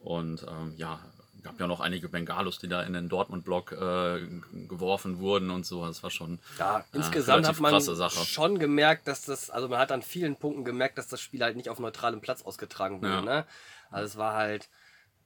Und 0.00 0.44
ähm, 0.48 0.74
ja, 0.76 1.00
gab 1.42 1.58
ja 1.60 1.66
noch 1.66 1.80
einige 1.80 2.08
Bengalos, 2.08 2.58
die 2.58 2.68
da 2.68 2.82
in 2.82 2.92
den 2.92 3.08
Dortmund-Block 3.08 3.72
äh, 3.72 4.20
geworfen 4.68 5.18
wurden 5.18 5.50
und 5.50 5.66
so. 5.66 5.86
Das 5.86 6.02
war 6.02 6.10
schon. 6.10 6.38
Ja, 6.58 6.80
äh, 6.80 6.82
insgesamt 6.92 7.46
hat 7.46 7.60
man 7.60 7.80
schon 7.80 8.58
gemerkt, 8.58 9.08
dass 9.08 9.22
das, 9.22 9.50
also 9.50 9.68
man 9.68 9.78
hat 9.78 9.92
an 9.92 10.02
vielen 10.02 10.36
Punkten 10.36 10.64
gemerkt, 10.64 10.98
dass 10.98 11.08
das 11.08 11.20
Spiel 11.20 11.42
halt 11.42 11.56
nicht 11.56 11.68
auf 11.68 11.78
neutralem 11.78 12.20
Platz 12.20 12.42
ausgetragen 12.42 13.02
wurde. 13.02 13.12
Ja. 13.12 13.20
Ne? 13.22 13.46
Also 13.90 14.06
es 14.06 14.16
war 14.16 14.34
halt. 14.34 14.68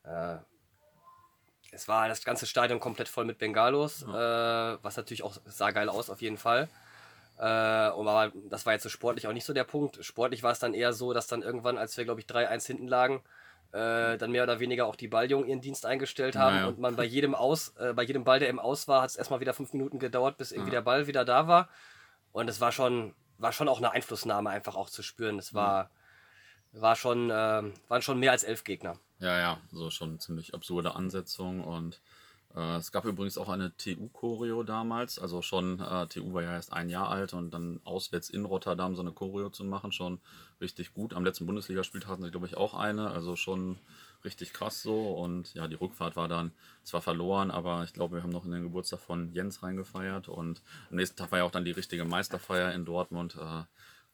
Äh, 0.04 0.36
es 1.74 1.88
war 1.88 2.06
das 2.06 2.22
ganze 2.22 2.46
Stadion 2.46 2.80
komplett 2.80 3.08
voll 3.08 3.24
mit 3.24 3.38
Bengalos, 3.38 4.04
ja. 4.06 4.74
äh, 4.74 4.78
was 4.82 4.98
natürlich 4.98 5.22
auch 5.22 5.38
sah 5.46 5.70
geil 5.70 5.88
aus 5.88 6.10
auf 6.10 6.20
jeden 6.20 6.36
Fall. 6.36 6.68
Äh, 7.38 7.44
aber 7.44 8.30
das 8.50 8.66
war 8.66 8.74
jetzt 8.74 8.82
so 8.82 8.90
sportlich 8.90 9.26
auch 9.26 9.32
nicht 9.32 9.46
so 9.46 9.54
der 9.54 9.64
Punkt. 9.64 10.04
Sportlich 10.04 10.42
war 10.42 10.52
es 10.52 10.58
dann 10.58 10.74
eher 10.74 10.92
so, 10.92 11.14
dass 11.14 11.28
dann 11.28 11.40
irgendwann, 11.40 11.78
als 11.78 11.96
wir 11.96 12.04
glaube 12.04 12.20
ich 12.20 12.26
3-1 12.26 12.66
hinten 12.66 12.88
lagen, 12.88 13.22
äh, 13.72 14.18
dann 14.18 14.30
mehr 14.30 14.42
oder 14.42 14.60
weniger 14.60 14.86
auch 14.86 14.96
die 14.96 15.08
Balljungen 15.08 15.48
ihren 15.48 15.60
Dienst 15.60 15.86
eingestellt 15.86 16.36
haben 16.36 16.56
naja. 16.56 16.68
und 16.68 16.78
man 16.78 16.94
bei 16.94 17.04
jedem 17.04 17.34
Aus, 17.34 17.74
äh, 17.78 17.94
bei 17.94 18.02
jedem 18.02 18.24
Ball, 18.24 18.38
der 18.38 18.50
im 18.50 18.58
Aus 18.58 18.86
war, 18.86 19.02
hat 19.02 19.10
es 19.10 19.16
erstmal 19.16 19.40
wieder 19.40 19.54
fünf 19.54 19.72
Minuten 19.72 19.98
gedauert, 19.98 20.36
bis 20.36 20.52
irgendwie 20.52 20.70
ja. 20.70 20.76
der 20.76 20.82
Ball 20.82 21.06
wieder 21.06 21.24
da 21.24 21.48
war. 21.48 21.68
Und 22.32 22.48
es 22.48 22.60
war 22.60 22.70
schon, 22.70 23.14
war 23.38 23.52
schon 23.52 23.68
auch 23.68 23.78
eine 23.78 23.90
Einflussnahme 23.90 24.50
einfach 24.50 24.76
auch 24.76 24.90
zu 24.90 25.02
spüren. 25.02 25.38
Es 25.38 25.54
war, 25.54 25.90
war 26.72 26.96
schon, 26.96 27.30
äh, 27.30 27.62
waren 27.88 28.02
schon 28.02 28.18
mehr 28.18 28.32
als 28.32 28.44
elf 28.44 28.64
Gegner. 28.64 28.98
Ja, 29.18 29.38
ja, 29.38 29.58
so 29.70 29.90
schon 29.90 30.18
ziemlich 30.20 30.52
absurde 30.52 30.94
Ansetzung 30.94 31.64
und 31.64 32.02
es 32.54 32.92
gab 32.92 33.06
übrigens 33.06 33.38
auch 33.38 33.48
eine 33.48 33.74
TU-Choreo 33.76 34.62
damals, 34.62 35.18
also 35.18 35.40
schon, 35.40 35.80
äh, 35.80 36.06
TU 36.08 36.34
war 36.34 36.42
ja 36.42 36.52
erst 36.52 36.72
ein 36.72 36.90
Jahr 36.90 37.08
alt 37.08 37.32
und 37.32 37.50
dann 37.52 37.80
auswärts 37.84 38.28
in 38.28 38.44
Rotterdam 38.44 38.94
so 38.94 39.00
eine 39.00 39.12
Choreo 39.12 39.48
zu 39.48 39.64
machen, 39.64 39.90
schon 39.90 40.20
richtig 40.60 40.92
gut. 40.92 41.14
Am 41.14 41.24
letzten 41.24 41.46
Bundesligaspiel 41.46 42.06
hatten 42.06 42.22
sie, 42.22 42.30
glaube 42.30 42.46
ich, 42.46 42.56
auch 42.56 42.74
eine, 42.74 43.10
also 43.10 43.36
schon 43.36 43.78
richtig 44.24 44.52
krass 44.52 44.82
so. 44.82 45.12
Und 45.12 45.54
ja, 45.54 45.66
die 45.66 45.76
Rückfahrt 45.76 46.14
war 46.16 46.28
dann 46.28 46.52
zwar 46.82 47.00
verloren, 47.00 47.50
aber 47.50 47.84
ich 47.84 47.94
glaube, 47.94 48.16
wir 48.16 48.22
haben 48.22 48.30
noch 48.30 48.44
in 48.44 48.52
den 48.52 48.64
Geburtstag 48.64 49.00
von 49.00 49.32
Jens 49.32 49.62
reingefeiert 49.62 50.28
und 50.28 50.62
am 50.90 50.96
nächsten 50.96 51.16
Tag 51.16 51.32
war 51.32 51.38
ja 51.38 51.44
auch 51.44 51.50
dann 51.50 51.64
die 51.64 51.70
richtige 51.70 52.04
Meisterfeier 52.04 52.72
in 52.72 52.84
Dortmund. 52.84 53.36
Äh, 53.36 53.64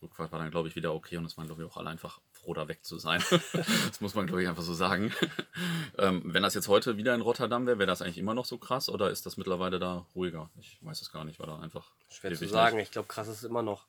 Rückfahrt 0.01 0.31
war 0.31 0.39
dann, 0.39 0.51
glaube 0.51 0.69
ich, 0.69 0.77
wieder 0.77 0.95
okay 0.95 1.17
und 1.17 1.25
es 1.25 1.37
waren, 1.37 1.47
glaube 1.47 1.63
ich, 1.63 1.69
auch 1.69 1.77
alle 1.77 1.91
einfach 1.91 2.21
froh, 2.39 2.55
da 2.55 2.69
weg 2.69 2.85
zu 2.85 2.99
sein. 2.99 3.23
das 3.53 4.01
muss 4.01 4.15
man, 4.15 4.27
glaube 4.27 4.43
ich, 4.43 4.49
einfach 4.49 4.63
so 4.63 4.75
sagen. 4.75 5.13
ähm, 5.99 6.23
wenn 6.25 6.43
das 6.43 6.55
jetzt 6.55 6.69
heute 6.69 6.97
wieder 6.97 7.15
in 7.15 7.21
Rotterdam 7.21 7.67
wäre, 7.67 7.79
wäre 7.79 7.87
das 7.87 8.03
eigentlich 8.03 8.19
immer 8.19 8.35
noch 8.35 8.45
so 8.45 8.59
krass 8.59 8.89
oder 8.89 9.11
ist 9.11 9.27
das 9.27 9.37
mittlerweile 9.37 9.79
da 9.79 10.07
ruhiger? 10.15 10.51
Ich 10.61 10.79
weiß 10.83 11.01
es 11.01 11.13
gar 11.13 11.25
nicht, 11.25 11.39
war 11.39 11.47
da 11.47 11.59
einfach. 11.59 11.91
Schwer 12.09 12.35
zu 12.35 12.49
sagen, 12.49 12.79
ich 12.79 12.91
glaube, 12.91 13.09
krass 13.09 13.29
ist 13.29 13.39
es 13.39 13.45
immer 13.45 13.63
noch. 13.63 13.87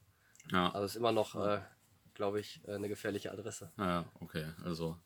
Ja. 0.52 0.72
Also 0.72 0.86
es 0.86 0.92
ist 0.92 0.98
immer 0.98 1.12
noch, 1.12 1.36
äh, 1.36 1.60
glaube 2.20 2.42
ich, 2.42 2.60
äh, 2.68 2.74
eine 2.74 2.90
gefährliche 2.90 3.32
Adresse. 3.32 3.72
Ja, 3.78 4.04
okay. 4.20 4.46
Also 4.66 4.98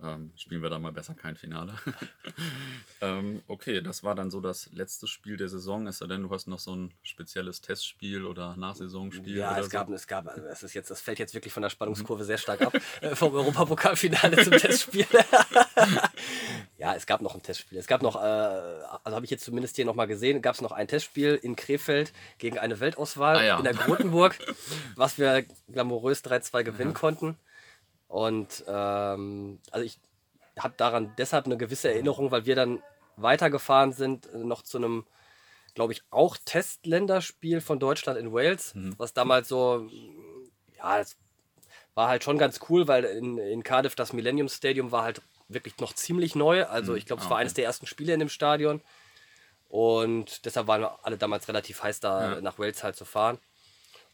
ähm, 0.00 0.30
spielen 0.36 0.62
wir 0.62 0.70
da 0.70 0.78
mal 0.78 0.92
besser 0.92 1.14
kein 1.14 1.34
Finale. 1.34 1.74
ähm, 3.00 3.42
okay, 3.48 3.82
das 3.82 4.04
war 4.04 4.14
dann 4.14 4.30
so 4.30 4.40
das 4.40 4.70
letzte 4.72 5.08
Spiel 5.08 5.36
der 5.36 5.48
Saison. 5.48 5.88
Es 5.88 5.98
sei 5.98 6.06
denn, 6.06 6.22
du 6.22 6.30
hast 6.30 6.46
noch 6.46 6.60
so 6.60 6.76
ein 6.76 6.94
spezielles 7.02 7.60
Testspiel 7.60 8.24
oder 8.24 8.56
Nachsaisonspiel? 8.56 9.38
Ja, 9.38 9.50
oder 9.50 9.62
es, 9.62 9.68
gab, 9.68 9.88
so. 9.88 9.94
es 9.94 10.06
gab, 10.06 10.28
also 10.28 10.46
es 10.46 10.62
ist 10.62 10.74
jetzt, 10.74 10.92
das 10.92 11.00
fällt 11.00 11.18
jetzt 11.18 11.34
wirklich 11.34 11.52
von 11.52 11.64
der 11.64 11.70
Spannungskurve 11.70 12.22
sehr 12.22 12.38
stark 12.38 12.62
ab, 12.62 12.72
äh, 13.00 13.16
vom 13.16 13.34
Europapokalfinale 13.34 14.36
zum 14.44 14.52
Testspiel. 14.52 15.06
ja, 16.80 16.94
es 16.94 17.04
gab 17.04 17.20
noch 17.20 17.34
ein 17.34 17.42
Testspiel. 17.42 17.78
Es 17.78 17.86
gab 17.86 18.00
noch, 18.00 18.16
äh, 18.16 18.18
also 18.18 19.14
habe 19.14 19.24
ich 19.26 19.30
jetzt 19.30 19.44
zumindest 19.44 19.76
hier 19.76 19.84
nochmal 19.84 20.06
gesehen, 20.06 20.40
gab 20.40 20.54
es 20.54 20.62
noch 20.62 20.72
ein 20.72 20.88
Testspiel 20.88 21.34
in 21.34 21.54
Krefeld 21.54 22.14
gegen 22.38 22.58
eine 22.58 22.80
Weltauswahl 22.80 23.36
ah, 23.36 23.44
ja. 23.44 23.58
in 23.58 23.64
der 23.64 23.74
Grotenburg, 23.74 24.38
was 24.96 25.18
wir 25.18 25.44
glamourös 25.70 26.24
3-2 26.24 26.62
gewinnen 26.64 26.92
ja. 26.92 26.98
konnten. 26.98 27.36
Und 28.08 28.64
ähm, 28.66 29.58
also 29.70 29.84
ich 29.84 29.98
habe 30.58 30.72
daran 30.78 31.12
deshalb 31.18 31.44
eine 31.44 31.58
gewisse 31.58 31.90
Erinnerung, 31.90 32.30
weil 32.30 32.46
wir 32.46 32.56
dann 32.56 32.82
weitergefahren 33.16 33.92
sind, 33.92 34.32
äh, 34.32 34.38
noch 34.38 34.62
zu 34.62 34.78
einem, 34.78 35.04
glaube 35.74 35.92
ich, 35.92 36.02
auch 36.08 36.38
Testländerspiel 36.46 37.60
von 37.60 37.78
Deutschland 37.78 38.18
in 38.18 38.32
Wales, 38.32 38.74
mhm. 38.74 38.94
was 38.96 39.12
damals 39.12 39.48
so, 39.48 39.86
ja, 40.78 40.98
es 40.98 41.18
war 41.94 42.08
halt 42.08 42.24
schon 42.24 42.38
ganz 42.38 42.58
cool, 42.70 42.88
weil 42.88 43.04
in, 43.04 43.36
in 43.36 43.62
Cardiff 43.62 43.96
das 43.96 44.14
Millennium 44.14 44.48
Stadium 44.48 44.92
war 44.92 45.02
halt 45.02 45.20
wirklich 45.52 45.78
noch 45.78 45.92
ziemlich 45.92 46.34
neu. 46.34 46.64
Also 46.64 46.92
mhm. 46.92 46.98
ich 46.98 47.06
glaube, 47.06 47.22
es 47.22 47.26
war 47.26 47.36
okay. 47.36 47.42
eines 47.42 47.54
der 47.54 47.64
ersten 47.64 47.86
Spiele 47.86 48.12
in 48.12 48.20
dem 48.20 48.28
Stadion. 48.28 48.80
Und 49.68 50.44
deshalb 50.46 50.66
waren 50.66 50.80
wir 50.80 50.98
alle 51.04 51.16
damals 51.16 51.46
relativ 51.46 51.82
heiß, 51.82 52.00
da 52.00 52.34
ja. 52.34 52.40
nach 52.40 52.58
Wales 52.58 52.82
halt 52.82 52.96
zu 52.96 53.04
fahren. 53.04 53.38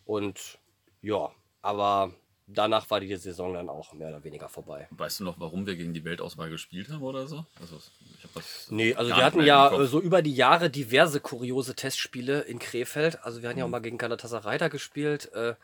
Und 0.04 0.58
ja, 1.00 1.30
aber 1.62 2.12
danach 2.46 2.90
war 2.90 3.00
die 3.00 3.14
Saison 3.16 3.54
dann 3.54 3.68
auch 3.68 3.92
mehr 3.92 4.08
oder 4.08 4.22
weniger 4.22 4.48
vorbei. 4.48 4.86
Weißt 4.90 5.20
du 5.20 5.24
noch, 5.24 5.40
warum 5.40 5.66
wir 5.66 5.76
gegen 5.76 5.94
die 5.94 6.04
Weltauswahl 6.04 6.50
gespielt 6.50 6.90
haben 6.90 7.02
oder 7.02 7.26
so? 7.26 7.44
Also, 7.60 7.80
ich 8.18 8.24
hab 8.24 8.34
das 8.34 8.66
nee, 8.70 8.94
also 8.94 9.14
wir 9.14 9.24
hatten 9.24 9.42
ja 9.42 9.84
so 9.86 10.00
über 10.00 10.22
die 10.22 10.34
Jahre 10.34 10.70
diverse 10.70 11.20
kuriose 11.20 11.74
Testspiele 11.74 12.42
in 12.42 12.58
Krefeld. 12.58 13.24
Also 13.24 13.42
wir 13.42 13.48
hatten 13.48 13.56
mhm. 13.56 13.60
ja 13.60 13.64
auch 13.64 13.70
mal 13.70 13.80
gegen 13.80 13.98
Galatasaray 13.98 14.58
da 14.58 14.68
gespielt. 14.68 15.32
Äh, 15.32 15.54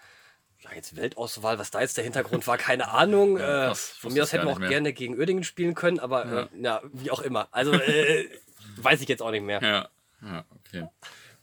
ja, 0.63 0.73
jetzt 0.75 0.97
Weltauswahl, 0.97 1.59
was 1.59 1.71
da 1.71 1.81
jetzt 1.81 1.97
der 1.97 2.05
Hintergrund 2.05 2.47
war, 2.47 2.59
keine 2.59 2.89
Ahnung. 2.91 3.39
Ja, 3.43 3.73
äh, 3.73 3.75
von 3.75 4.13
mir 4.13 4.23
aus 4.23 4.33
hätten 4.33 4.47
wir 4.47 4.53
auch 4.53 4.59
mehr. 4.59 4.69
gerne 4.69 4.93
gegen 4.93 5.19
Oerdingen 5.19 5.45
spielen 5.45 5.75
können, 5.75 5.99
aber 5.99 6.27
ja, 6.27 6.43
äh, 6.43 6.49
ja 6.61 6.81
wie 6.93 7.11
auch 7.11 7.21
immer. 7.21 7.49
Also 7.51 7.73
äh, 7.73 8.29
weiß 8.77 9.01
ich 9.01 9.09
jetzt 9.09 9.23
auch 9.23 9.31
nicht 9.31 9.45
mehr. 9.45 9.61
Ja, 9.63 9.89
ja 10.23 10.45
okay. 10.51 10.87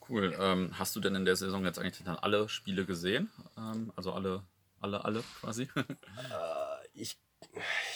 Cool. 0.08 0.36
Ähm, 0.40 0.72
hast 0.78 0.96
du 0.96 1.00
denn 1.00 1.16
in 1.16 1.26
der 1.26 1.36
Saison 1.36 1.66
jetzt 1.66 1.78
eigentlich 1.78 2.04
dann 2.04 2.16
alle 2.16 2.50
Spiele 2.50 2.86
gesehen? 2.86 3.30
Ähm, 3.58 3.92
also 3.96 4.14
alle 4.14 4.44
alle, 4.82 5.04
alle 5.06 5.24
quasi? 5.40 5.68
Äh, 5.76 6.88
ich 6.94 7.18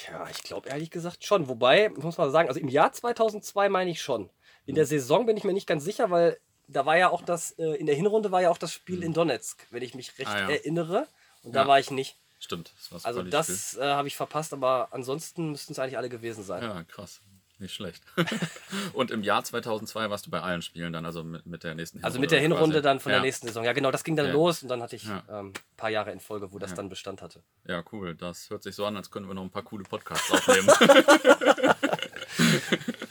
Ja, 0.07 0.27
ich 0.29 0.43
glaube 0.43 0.69
ehrlich 0.69 0.89
gesagt 0.89 1.25
schon. 1.25 1.47
Wobei, 1.47 1.89
muss 1.89 2.17
man 2.17 2.31
sagen, 2.31 2.47
also 2.47 2.59
im 2.59 2.69
Jahr 2.69 2.91
2002 2.91 3.69
meine 3.69 3.91
ich 3.91 4.01
schon. 4.01 4.29
In 4.65 4.75
der 4.75 4.86
Saison 4.86 5.25
bin 5.25 5.36
ich 5.38 5.43
mir 5.43 5.53
nicht 5.53 5.67
ganz 5.67 5.83
sicher, 5.83 6.09
weil 6.09 6.39
da 6.67 6.86
war 6.86 6.97
ja 6.97 7.10
auch 7.10 7.21
das, 7.21 7.52
äh, 7.60 7.76
in 7.76 7.86
der 7.86 7.95
Hinrunde 7.95 8.32
war 8.32 8.41
ja 8.41 8.49
auch 8.49 8.58
das 8.58 8.71
Spiel 8.73 9.04
in 9.04 9.13
Donetsk, 9.13 9.65
wenn 9.71 9.84
ich 9.84 9.93
mich 9.95 10.17
recht 10.19 10.30
Ah, 10.30 10.39
ja. 10.41 10.49
erinnere. 10.49 11.08
Und 11.43 11.54
Ja. 11.56 11.63
da 11.63 11.67
war 11.67 11.80
ich 11.80 11.91
nicht. 11.91 12.15
Stimmt, 12.39 12.73
das 12.78 12.91
war's 12.91 13.06
Also 13.06 13.23
das 13.23 13.78
äh, 13.78 13.82
habe 13.84 14.08
ich 14.08 14.15
verpasst, 14.17 14.54
aber 14.54 14.89
ansonsten 14.91 15.52
müssten 15.52 15.73
es 15.73 15.80
eigentlich 15.80 15.97
alle 15.97 16.10
gewesen 16.10 16.43
sein. 16.43 16.62
Ja, 16.63 16.84
krass. 16.84 17.21
Nicht 17.60 17.73
schlecht. 17.76 18.04
Und 18.93 19.12
im 19.12 19.23
Jahr 19.23 19.43
2002 19.43 20.10
warst 20.10 20.26
du 20.26 20.32
bei 20.32 20.41
allen 20.41 20.62
Spielen 20.62 20.91
dann, 20.91 21.06
also 21.06 21.23
mit, 21.23 21.45
mit 21.45 21.63
der 21.63 21.76
nächsten 21.76 22.04
Also 22.04 22.19
mit 22.19 22.32
der 22.32 22.41
Hinrunde 22.41 22.78
quasi. 22.78 22.82
dann 22.84 22.99
von 22.99 23.12
ja. 23.12 23.19
der 23.19 23.21
nächsten 23.26 23.47
Saison. 23.47 23.63
Ja, 23.63 23.71
genau, 23.73 23.91
das 23.91 24.04
ging 24.04 24.15
dann 24.17 24.26
Ja. 24.26 24.34
los 24.34 24.63
und 24.63 24.69
dann 24.69 24.82
hatte 24.82 24.95
ich 24.97 25.04
Ja. 25.06 25.23
ähm, 25.30 25.49
ein 25.49 25.78
paar 25.78 25.89
Jahre 25.91 26.12
in 26.12 26.19
Folge, 26.19 26.52
wo 26.52 26.60
das 26.60 26.73
dann 26.73 26.89
Bestand 26.89 27.21
hatte. 27.21 27.41
Ja, 27.65 27.84
cool. 27.93 28.15
Das 28.15 28.49
hört 28.49 28.63
sich 28.63 28.76
so 28.76 28.86
an, 28.86 28.97
als 28.97 29.12
könnten 29.12 29.30
wir 29.30 29.36
noch 29.36 29.43
ein 29.43 29.52
paar 29.52 29.63
coole 29.63 29.84
Podcasts 29.84 30.30
aufnehmen. 30.32 30.67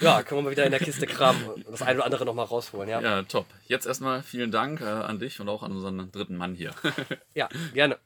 Ja, 0.00 0.22
können 0.22 0.38
wir 0.38 0.42
mal 0.42 0.50
wieder 0.50 0.64
in 0.64 0.70
der 0.72 0.80
Kiste 0.80 1.06
kramen 1.06 1.44
und 1.44 1.70
das 1.70 1.82
eine 1.82 1.96
oder 1.98 2.06
andere 2.06 2.24
nochmal 2.24 2.46
rausholen. 2.46 2.88
Ja, 2.88 3.00
ja, 3.00 3.22
top. 3.22 3.46
Jetzt 3.66 3.86
erstmal 3.86 4.22
vielen 4.22 4.50
Dank 4.50 4.80
äh, 4.80 4.84
an 4.84 5.18
dich 5.18 5.40
und 5.40 5.48
auch 5.48 5.62
an 5.62 5.72
unseren 5.72 6.10
dritten 6.10 6.36
Mann 6.36 6.54
hier. 6.54 6.74
ja 7.34 7.48
gerne. 7.72 7.98